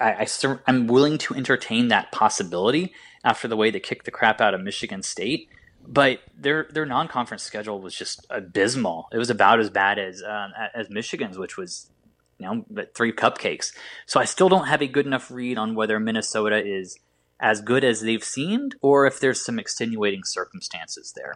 I, 0.00 0.26
I, 0.26 0.58
I'm 0.66 0.86
willing 0.86 1.18
to 1.18 1.34
entertain 1.34 1.88
that 1.88 2.12
possibility 2.12 2.94
after 3.24 3.48
the 3.48 3.56
way 3.56 3.70
they 3.70 3.80
kicked 3.80 4.04
the 4.04 4.10
crap 4.10 4.40
out 4.40 4.54
of 4.54 4.60
Michigan 4.60 5.02
State. 5.02 5.48
But 5.86 6.20
their 6.36 6.68
their 6.70 6.86
non 6.86 7.08
conference 7.08 7.42
schedule 7.42 7.80
was 7.80 7.94
just 7.94 8.26
abysmal. 8.30 9.08
It 9.12 9.18
was 9.18 9.30
about 9.30 9.60
as 9.60 9.70
bad 9.70 9.98
as 9.98 10.22
um, 10.22 10.52
as 10.74 10.88
Michigan's, 10.88 11.36
which 11.36 11.56
was 11.56 11.90
you 12.38 12.46
know 12.46 12.84
three 12.94 13.12
cupcakes. 13.12 13.72
So 14.06 14.18
I 14.20 14.24
still 14.24 14.48
don't 14.48 14.66
have 14.66 14.82
a 14.82 14.86
good 14.86 15.06
enough 15.06 15.30
read 15.30 15.58
on 15.58 15.74
whether 15.74 16.00
Minnesota 16.00 16.62
is 16.64 16.98
as 17.40 17.60
good 17.60 17.84
as 17.84 18.00
they've 18.00 18.24
seemed, 18.24 18.76
or 18.80 19.06
if 19.06 19.20
there's 19.20 19.44
some 19.44 19.58
extenuating 19.58 20.24
circumstances 20.24 21.12
there. 21.14 21.34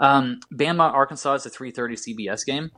Um, 0.00 0.40
Bama 0.52 0.92
Arkansas 0.92 1.34
is 1.34 1.46
a 1.46 1.50
3:30 1.50 1.98
CBS 1.98 2.44
game. 2.46 2.70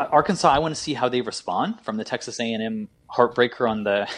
Uh, 0.00 0.08
Arkansas, 0.10 0.48
I 0.48 0.58
want 0.58 0.74
to 0.74 0.80
see 0.80 0.94
how 0.94 1.08
they 1.08 1.20
respond 1.20 1.80
from 1.82 1.96
the 1.96 2.04
Texas 2.04 2.40
A&M 2.40 2.88
heartbreaker 3.14 3.68
on 3.68 3.84
the 3.84 4.08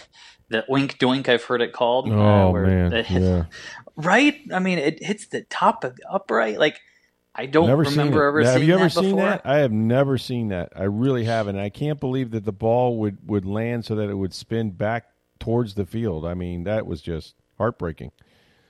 the 0.48 0.64
oink 0.70 0.98
doink 0.98 1.28
I've 1.28 1.44
heard 1.44 1.62
it 1.62 1.72
called. 1.72 2.08
Oh 2.10 2.56
uh, 2.56 2.60
man, 2.60 2.90
the, 2.90 3.06
yeah. 3.08 3.44
right? 3.96 4.38
I 4.52 4.58
mean, 4.58 4.78
it 4.78 5.02
hits 5.02 5.26
the 5.26 5.42
top 5.42 5.82
of 5.82 5.96
the 5.96 6.02
upright. 6.10 6.58
Like 6.58 6.78
I 7.34 7.46
don't 7.46 7.66
never 7.66 7.82
remember 7.82 8.24
ever. 8.24 8.44
Have 8.44 8.62
you 8.62 8.74
ever 8.74 8.90
seen 8.90 9.16
before. 9.16 9.22
that? 9.22 9.42
I 9.44 9.58
have 9.58 9.72
never 9.72 10.18
seen 10.18 10.48
that. 10.48 10.72
I 10.76 10.84
really 10.84 11.24
haven't. 11.24 11.58
I 11.58 11.70
can't 11.70 11.98
believe 11.98 12.30
that 12.32 12.44
the 12.44 12.52
ball 12.52 12.98
would 12.98 13.18
would 13.26 13.46
land 13.46 13.84
so 13.84 13.94
that 13.96 14.08
it 14.08 14.14
would 14.14 14.34
spin 14.34 14.70
back 14.70 15.06
towards 15.40 15.74
the 15.74 15.86
field. 15.86 16.26
I 16.26 16.34
mean, 16.34 16.64
that 16.64 16.86
was 16.86 17.00
just 17.00 17.34
heartbreaking. 17.58 18.12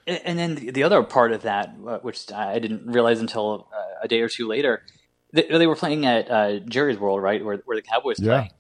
And 0.07 0.38
then 0.38 0.55
the 0.55 0.83
other 0.83 1.03
part 1.05 1.33
of 1.33 1.42
that, 1.42 1.77
uh, 1.87 1.98
which 1.98 2.33
I 2.33 2.59
didn't 2.59 2.87
realize 2.87 3.20
until 3.20 3.68
uh, 3.72 4.01
a 4.03 4.09
day 4.09 4.20
or 4.20 4.29
two 4.29 4.48
later, 4.48 4.83
they, 5.32 5.46
they 5.48 5.66
were 5.66 5.76
playing 5.76 6.06
at 6.06 6.30
uh, 6.30 6.58
Jerry's 6.60 6.98
World, 6.98 7.22
right, 7.22 7.44
where, 7.44 7.58
where 7.64 7.76
the 7.76 7.82
Cowboys 7.82 8.18
Yeah. 8.20 8.40
play. 8.42 8.50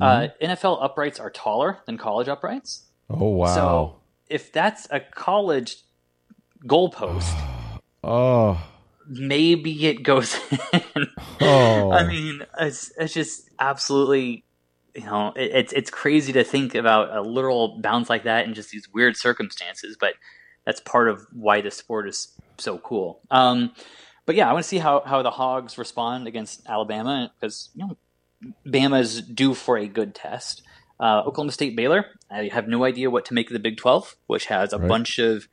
Uh, 0.00 0.28
NFL 0.42 0.82
uprights 0.82 1.20
are 1.20 1.28
taller 1.30 1.78
than 1.86 1.98
college 1.98 2.26
uprights. 2.28 2.84
Oh 3.10 3.28
wow. 3.30 3.54
So 3.54 3.96
if 4.28 4.50
that's 4.52 4.88
a 4.90 5.00
college 5.00 5.76
goalpost, 6.64 7.30
oh. 8.04 8.58
maybe 9.06 9.86
it 9.86 10.02
goes 10.02 10.38
in. 10.72 11.06
Oh. 11.40 11.92
I 11.92 12.06
mean, 12.06 12.42
it's 12.58 12.92
it's 12.96 13.12
just 13.12 13.50
absolutely, 13.58 14.44
you 14.94 15.04
know, 15.04 15.32
it, 15.36 15.50
it's 15.54 15.72
it's 15.74 15.90
crazy 15.90 16.32
to 16.32 16.44
think 16.44 16.74
about 16.74 17.14
a 17.14 17.20
literal 17.20 17.78
bounce 17.80 18.08
like 18.08 18.24
that 18.24 18.46
in 18.46 18.54
just 18.54 18.70
these 18.70 18.88
weird 18.94 19.16
circumstances, 19.18 19.96
but 20.00 20.14
that's 20.64 20.80
part 20.80 21.08
of 21.10 21.26
why 21.32 21.60
the 21.60 21.70
sport 21.70 22.08
is 22.08 22.28
so 22.58 22.78
cool. 22.78 23.20
Um, 23.30 23.72
but 24.30 24.36
yeah, 24.36 24.48
I 24.48 24.52
want 24.52 24.62
to 24.62 24.68
see 24.68 24.78
how 24.78 25.02
how 25.04 25.22
the 25.22 25.32
Hogs 25.32 25.76
respond 25.76 26.28
against 26.28 26.62
Alabama 26.68 27.32
because 27.34 27.70
you 27.74 27.84
know, 27.84 27.96
Bama's 28.64 29.20
due 29.22 29.54
for 29.54 29.76
a 29.76 29.88
good 29.88 30.14
test. 30.14 30.62
Uh, 31.00 31.22
Oklahoma 31.26 31.50
State 31.50 31.74
Baylor, 31.74 32.04
I 32.30 32.48
have 32.52 32.68
no 32.68 32.84
idea 32.84 33.10
what 33.10 33.24
to 33.24 33.34
make 33.34 33.48
of 33.48 33.54
the 33.54 33.58
Big 33.58 33.76
Twelve, 33.76 34.14
which 34.28 34.46
has 34.46 34.72
a 34.72 34.78
Right. 34.78 34.86
bunch 34.86 35.18
of 35.18 35.48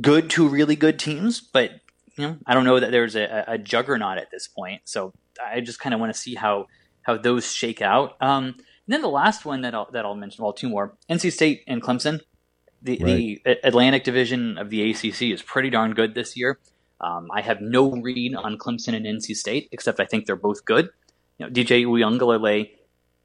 good 0.00 0.30
to 0.30 0.48
really 0.48 0.74
good 0.74 0.98
teams, 0.98 1.40
but 1.40 1.70
you 2.16 2.26
know, 2.26 2.38
I 2.44 2.54
don't 2.54 2.64
know 2.64 2.80
that 2.80 2.90
there's 2.90 3.14
a, 3.14 3.44
a 3.46 3.56
juggernaut 3.56 4.18
at 4.18 4.32
this 4.32 4.48
point. 4.48 4.82
So 4.86 5.12
I 5.40 5.60
just 5.60 5.78
kind 5.78 5.94
of 5.94 6.00
want 6.00 6.12
to 6.12 6.18
see 6.18 6.34
how 6.34 6.66
how 7.02 7.18
those 7.18 7.52
shake 7.52 7.80
out. 7.80 8.16
Um, 8.20 8.46
and 8.46 8.88
then 8.88 9.00
the 9.00 9.08
last 9.08 9.44
one 9.44 9.60
that 9.60 9.76
I'll 9.76 9.88
that 9.92 10.04
I'll 10.04 10.16
mention, 10.16 10.42
well, 10.42 10.52
two 10.52 10.68
more: 10.68 10.96
NC 11.08 11.30
State 11.30 11.62
and 11.68 11.80
Clemson. 11.80 12.18
The 12.82 12.96
the 13.44 13.58
Atlantic 13.62 14.02
Division 14.04 14.58
of 14.58 14.70
the 14.70 14.90
ACC 14.90 15.22
is 15.30 15.40
pretty 15.40 15.70
darn 15.70 15.94
good 15.94 16.16
this 16.16 16.36
year. 16.36 16.58
Um, 17.00 17.28
I 17.32 17.40
have 17.40 17.60
no 17.60 17.90
read 17.92 18.34
on 18.34 18.58
Clemson 18.58 18.94
and 18.94 19.06
NC 19.06 19.36
State, 19.36 19.68
except 19.72 20.00
I 20.00 20.04
think 20.04 20.26
they're 20.26 20.36
both 20.36 20.64
good. 20.64 20.90
You 21.38 21.46
know, 21.46 21.52
DJ 21.52 21.84
Uiagalelei 21.86 22.70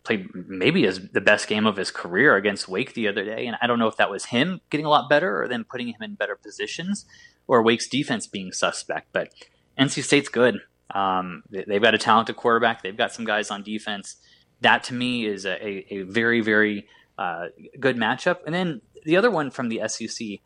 played 0.03 0.27
maybe 0.33 0.83
his 0.83 1.09
the 1.09 1.21
best 1.21 1.47
game 1.47 1.65
of 1.65 1.75
his 1.75 1.91
career 1.91 2.35
against 2.35 2.69
Wake 2.69 2.93
the 2.93 3.07
other 3.07 3.25
day, 3.25 3.45
and 3.47 3.57
I 3.61 3.67
don't 3.67 3.79
know 3.79 3.87
if 3.87 3.97
that 3.97 4.09
was 4.09 4.25
him 4.25 4.61
getting 4.69 4.85
a 4.85 4.89
lot 4.89 5.09
better 5.09 5.41
or 5.41 5.47
them 5.47 5.65
putting 5.69 5.87
him 5.87 6.01
in 6.01 6.15
better 6.15 6.35
positions, 6.35 7.05
or 7.47 7.61
Wake's 7.61 7.87
defense 7.87 8.27
being 8.27 8.51
suspect. 8.51 9.09
But 9.11 9.33
NC 9.77 10.03
State's 10.03 10.29
good. 10.29 10.59
Um, 10.93 11.43
they, 11.49 11.65
they've 11.67 11.81
got 11.81 11.95
a 11.95 11.97
talented 11.97 12.37
quarterback. 12.37 12.81
They've 12.81 12.95
got 12.95 13.11
some 13.11 13.25
guys 13.25 13.51
on 13.51 13.63
defense. 13.63 14.15
That 14.61 14.83
to 14.85 14.93
me 14.93 15.25
is 15.25 15.45
a, 15.45 15.67
a, 15.67 15.85
a 15.89 16.01
very 16.03 16.39
very 16.39 16.87
uh, 17.17 17.47
good 17.79 17.97
matchup. 17.97 18.39
And 18.45 18.53
then 18.53 18.81
the 19.03 19.17
other 19.17 19.31
one 19.31 19.51
from 19.51 19.69
the 19.69 19.81
SEC, 19.87 20.39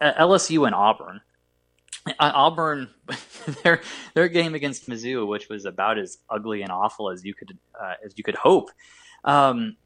LSU 0.00 0.66
and 0.66 0.74
Auburn. 0.74 1.20
Uh, 2.06 2.32
Auburn, 2.34 2.88
their 3.62 3.80
their 4.14 4.28
game 4.28 4.54
against 4.54 4.88
Mizzou, 4.88 5.26
which 5.26 5.48
was 5.48 5.64
about 5.64 5.98
as 5.98 6.18
ugly 6.30 6.62
and 6.62 6.70
awful 6.70 7.10
as 7.10 7.24
you 7.24 7.34
could 7.34 7.58
uh, 7.80 7.94
as 8.04 8.14
you 8.16 8.24
could 8.24 8.36
hope. 8.36 8.70
Um, 9.24 9.76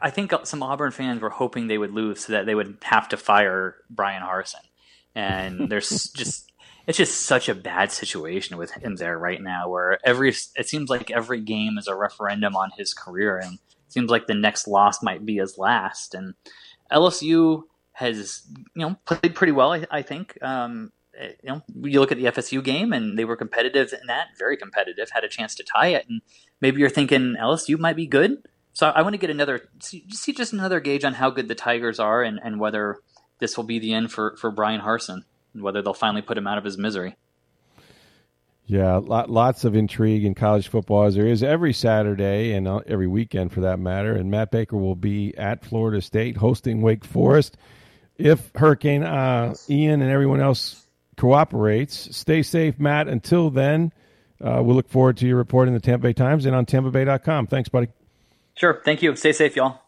I- 0.00 0.10
think 0.10 0.32
some 0.44 0.62
Auburn 0.62 0.90
fans 0.90 1.20
were 1.20 1.30
hoping 1.30 1.66
they 1.66 1.78
would 1.78 1.92
lose 1.92 2.24
so 2.24 2.32
that 2.32 2.46
they 2.46 2.54
would 2.54 2.78
have 2.82 3.08
to 3.10 3.16
fire 3.16 3.76
Bryan 3.88 4.22
Harsin, 4.22 4.66
and 5.14 5.68
there's 5.70 6.10
just 6.10 6.50
it's 6.86 6.98
just 6.98 7.22
such 7.22 7.48
a 7.48 7.54
bad 7.54 7.92
situation 7.92 8.56
with 8.56 8.72
him 8.72 8.96
there 8.96 9.18
right 9.18 9.40
now, 9.40 9.68
where 9.68 9.98
every 10.04 10.30
it 10.30 10.68
seems 10.68 10.90
like 10.90 11.10
every 11.10 11.40
game 11.40 11.78
is 11.78 11.86
a 11.86 11.94
referendum 11.94 12.56
on 12.56 12.70
his 12.76 12.92
career, 12.92 13.38
and 13.38 13.54
it 13.54 13.92
seems 13.92 14.10
like 14.10 14.26
the 14.26 14.34
next 14.34 14.66
loss 14.66 15.02
might 15.02 15.24
be 15.24 15.36
his 15.36 15.58
last. 15.58 16.14
And 16.14 16.34
LSU 16.90 17.62
has 17.92 18.42
you 18.74 18.88
know 18.88 18.96
played 19.04 19.34
pretty 19.34 19.52
well, 19.52 19.72
I, 19.72 19.86
I 19.90 20.02
think. 20.02 20.36
Um, 20.42 20.90
you 21.20 21.48
know, 21.48 21.62
you 21.82 22.00
look 22.00 22.12
at 22.12 22.18
the 22.18 22.24
FSU 22.24 22.62
game, 22.62 22.92
and 22.92 23.18
they 23.18 23.24
were 23.24 23.36
competitive 23.36 23.92
in 23.92 24.06
that, 24.06 24.28
very 24.38 24.56
competitive, 24.56 25.10
had 25.10 25.24
a 25.24 25.28
chance 25.28 25.54
to 25.56 25.64
tie 25.64 25.88
it, 25.88 26.06
and 26.08 26.22
maybe 26.60 26.80
you're 26.80 26.88
thinking 26.88 27.36
LSU 27.40 27.78
might 27.78 27.96
be 27.96 28.06
good. 28.06 28.42
So 28.72 28.88
I 28.88 29.02
want 29.02 29.14
to 29.14 29.18
get 29.18 29.30
another 29.30 29.68
see, 29.80 30.04
see 30.10 30.32
just 30.32 30.52
another 30.52 30.80
gauge 30.80 31.04
on 31.04 31.14
how 31.14 31.30
good 31.30 31.48
the 31.48 31.54
Tigers 31.54 31.98
are, 31.98 32.22
and, 32.22 32.40
and 32.42 32.60
whether 32.60 32.98
this 33.38 33.56
will 33.56 33.64
be 33.64 33.78
the 33.78 33.92
end 33.92 34.12
for 34.12 34.36
for 34.36 34.50
Bryan 34.50 34.80
Harsin, 34.80 35.24
and 35.54 35.62
whether 35.62 35.82
they'll 35.82 35.94
finally 35.94 36.22
put 36.22 36.38
him 36.38 36.46
out 36.46 36.58
of 36.58 36.64
his 36.64 36.78
misery. 36.78 37.16
Yeah, 38.70 38.98
lot, 38.98 39.28
lots 39.28 39.64
of 39.64 39.74
intrigue 39.74 40.24
in 40.24 40.36
college 40.36 40.68
football 40.68 41.02
as 41.02 41.16
there 41.16 41.26
is 41.26 41.42
every 41.42 41.72
Saturday 41.72 42.52
and 42.52 42.68
uh, 42.68 42.80
every 42.86 43.08
weekend 43.08 43.52
for 43.52 43.62
that 43.62 43.80
matter. 43.80 44.14
And 44.14 44.30
Matt 44.30 44.52
Baker 44.52 44.76
will 44.76 44.94
be 44.94 45.36
at 45.36 45.64
Florida 45.64 46.00
State 46.00 46.36
hosting 46.36 46.80
Wake 46.80 47.04
Forest. 47.04 47.56
If 48.16 48.52
Hurricane 48.54 49.02
uh, 49.02 49.54
Ian 49.68 50.02
and 50.02 50.10
everyone 50.12 50.40
else 50.40 50.86
cooperates, 51.16 52.16
stay 52.16 52.42
safe, 52.42 52.78
Matt. 52.78 53.08
Until 53.08 53.50
then, 53.50 53.92
uh, 54.40 54.62
we'll 54.64 54.76
look 54.76 54.88
forward 54.88 55.16
to 55.18 55.26
your 55.26 55.36
report 55.36 55.68
in 55.68 55.74
the 55.74 55.80
Tampa 55.80 56.04
Bay 56.04 56.12
Times 56.12 56.46
and 56.46 56.56
on 56.56 56.66
TampaBay.com. 56.66 57.46
Thanks, 57.46 57.68
buddy. 57.68 57.88
Sure, 58.56 58.80
thank 58.84 59.02
you. 59.02 59.16
Stay 59.16 59.32
safe, 59.32 59.56
y'all. 59.56 59.80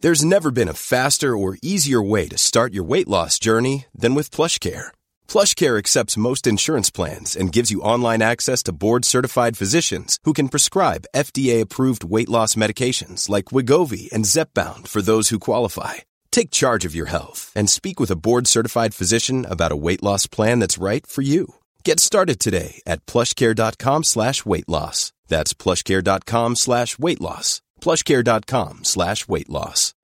There's 0.00 0.24
never 0.24 0.50
been 0.50 0.68
a 0.68 0.74
faster 0.74 1.34
or 1.34 1.56
easier 1.62 2.02
way 2.02 2.28
to 2.28 2.36
start 2.36 2.74
your 2.74 2.84
weight 2.84 3.08
loss 3.08 3.38
journey 3.38 3.86
than 3.94 4.14
with 4.14 4.30
PlushCare. 4.30 4.88
PlushCare 5.28 5.78
accepts 5.78 6.18
most 6.18 6.46
insurance 6.46 6.90
plans 6.90 7.34
and 7.34 7.50
gives 7.50 7.70
you 7.70 7.80
online 7.80 8.20
access 8.20 8.62
to 8.64 8.72
board-certified 8.72 9.56
physicians 9.56 10.18
who 10.24 10.34
can 10.34 10.50
prescribe 10.50 11.06
FDA-approved 11.16 12.04
weight 12.04 12.28
loss 12.28 12.54
medications 12.54 13.30
like 13.30 13.46
Wegovy 13.46 14.12
and 14.12 14.26
Zepbound 14.26 14.88
for 14.88 15.00
those 15.00 15.30
who 15.30 15.38
qualify. 15.38 15.94
Take 16.34 16.50
charge 16.50 16.84
of 16.84 16.96
your 16.96 17.06
health 17.06 17.52
and 17.54 17.70
speak 17.70 18.00
with 18.00 18.10
a 18.10 18.16
board-certified 18.16 18.92
physician 18.92 19.46
about 19.48 19.70
a 19.70 19.76
weight 19.76 20.02
loss 20.02 20.26
plan 20.26 20.58
that's 20.58 20.78
right 20.78 21.06
for 21.06 21.22
you. 21.22 21.54
Get 21.84 22.00
started 22.00 22.40
today 22.40 22.82
at 22.88 23.06
plushcare.com 23.06 24.02
slash 24.02 24.44
weight 24.44 24.68
loss. 24.68 25.12
That's 25.28 25.54
plushcare.com 25.54 26.56
slash 26.56 26.98
weight 26.98 27.20
loss. 27.20 27.62
plushcare.com 27.80 28.82
slash 28.82 29.28
weight 29.28 29.48
loss. 29.48 29.94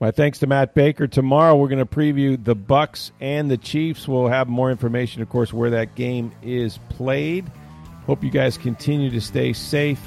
My 0.00 0.10
thanks 0.10 0.38
to 0.38 0.46
Matt 0.46 0.74
Baker. 0.74 1.06
Tomorrow 1.06 1.56
we're 1.56 1.68
going 1.68 1.86
to 1.86 1.94
preview 1.94 2.42
the 2.42 2.54
Bucks 2.54 3.12
and 3.20 3.50
the 3.50 3.58
Chiefs. 3.58 4.08
We'll 4.08 4.28
have 4.28 4.48
more 4.48 4.70
information, 4.70 5.20
of 5.20 5.28
course, 5.28 5.52
where 5.52 5.68
that 5.68 5.96
game 5.96 6.32
is 6.42 6.78
played. 6.88 7.46
Hope 8.06 8.24
you 8.24 8.30
guys 8.30 8.56
continue 8.56 9.10
to 9.10 9.20
stay 9.20 9.52
safe. 9.52 10.00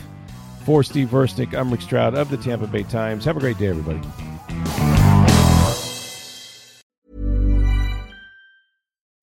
For 0.63 0.81
Steve 0.81 1.09
Versnick, 1.09 1.53
I'm 1.53 1.69
Rick 1.69 1.81
Stroud 1.81 2.15
of 2.15 2.29
the 2.29 2.37
Tampa 2.37 2.67
Bay 2.67 2.83
Times. 2.83 3.25
Have 3.25 3.35
a 3.35 3.39
great 3.41 3.57
day, 3.57 3.67
everybody. 3.67 3.99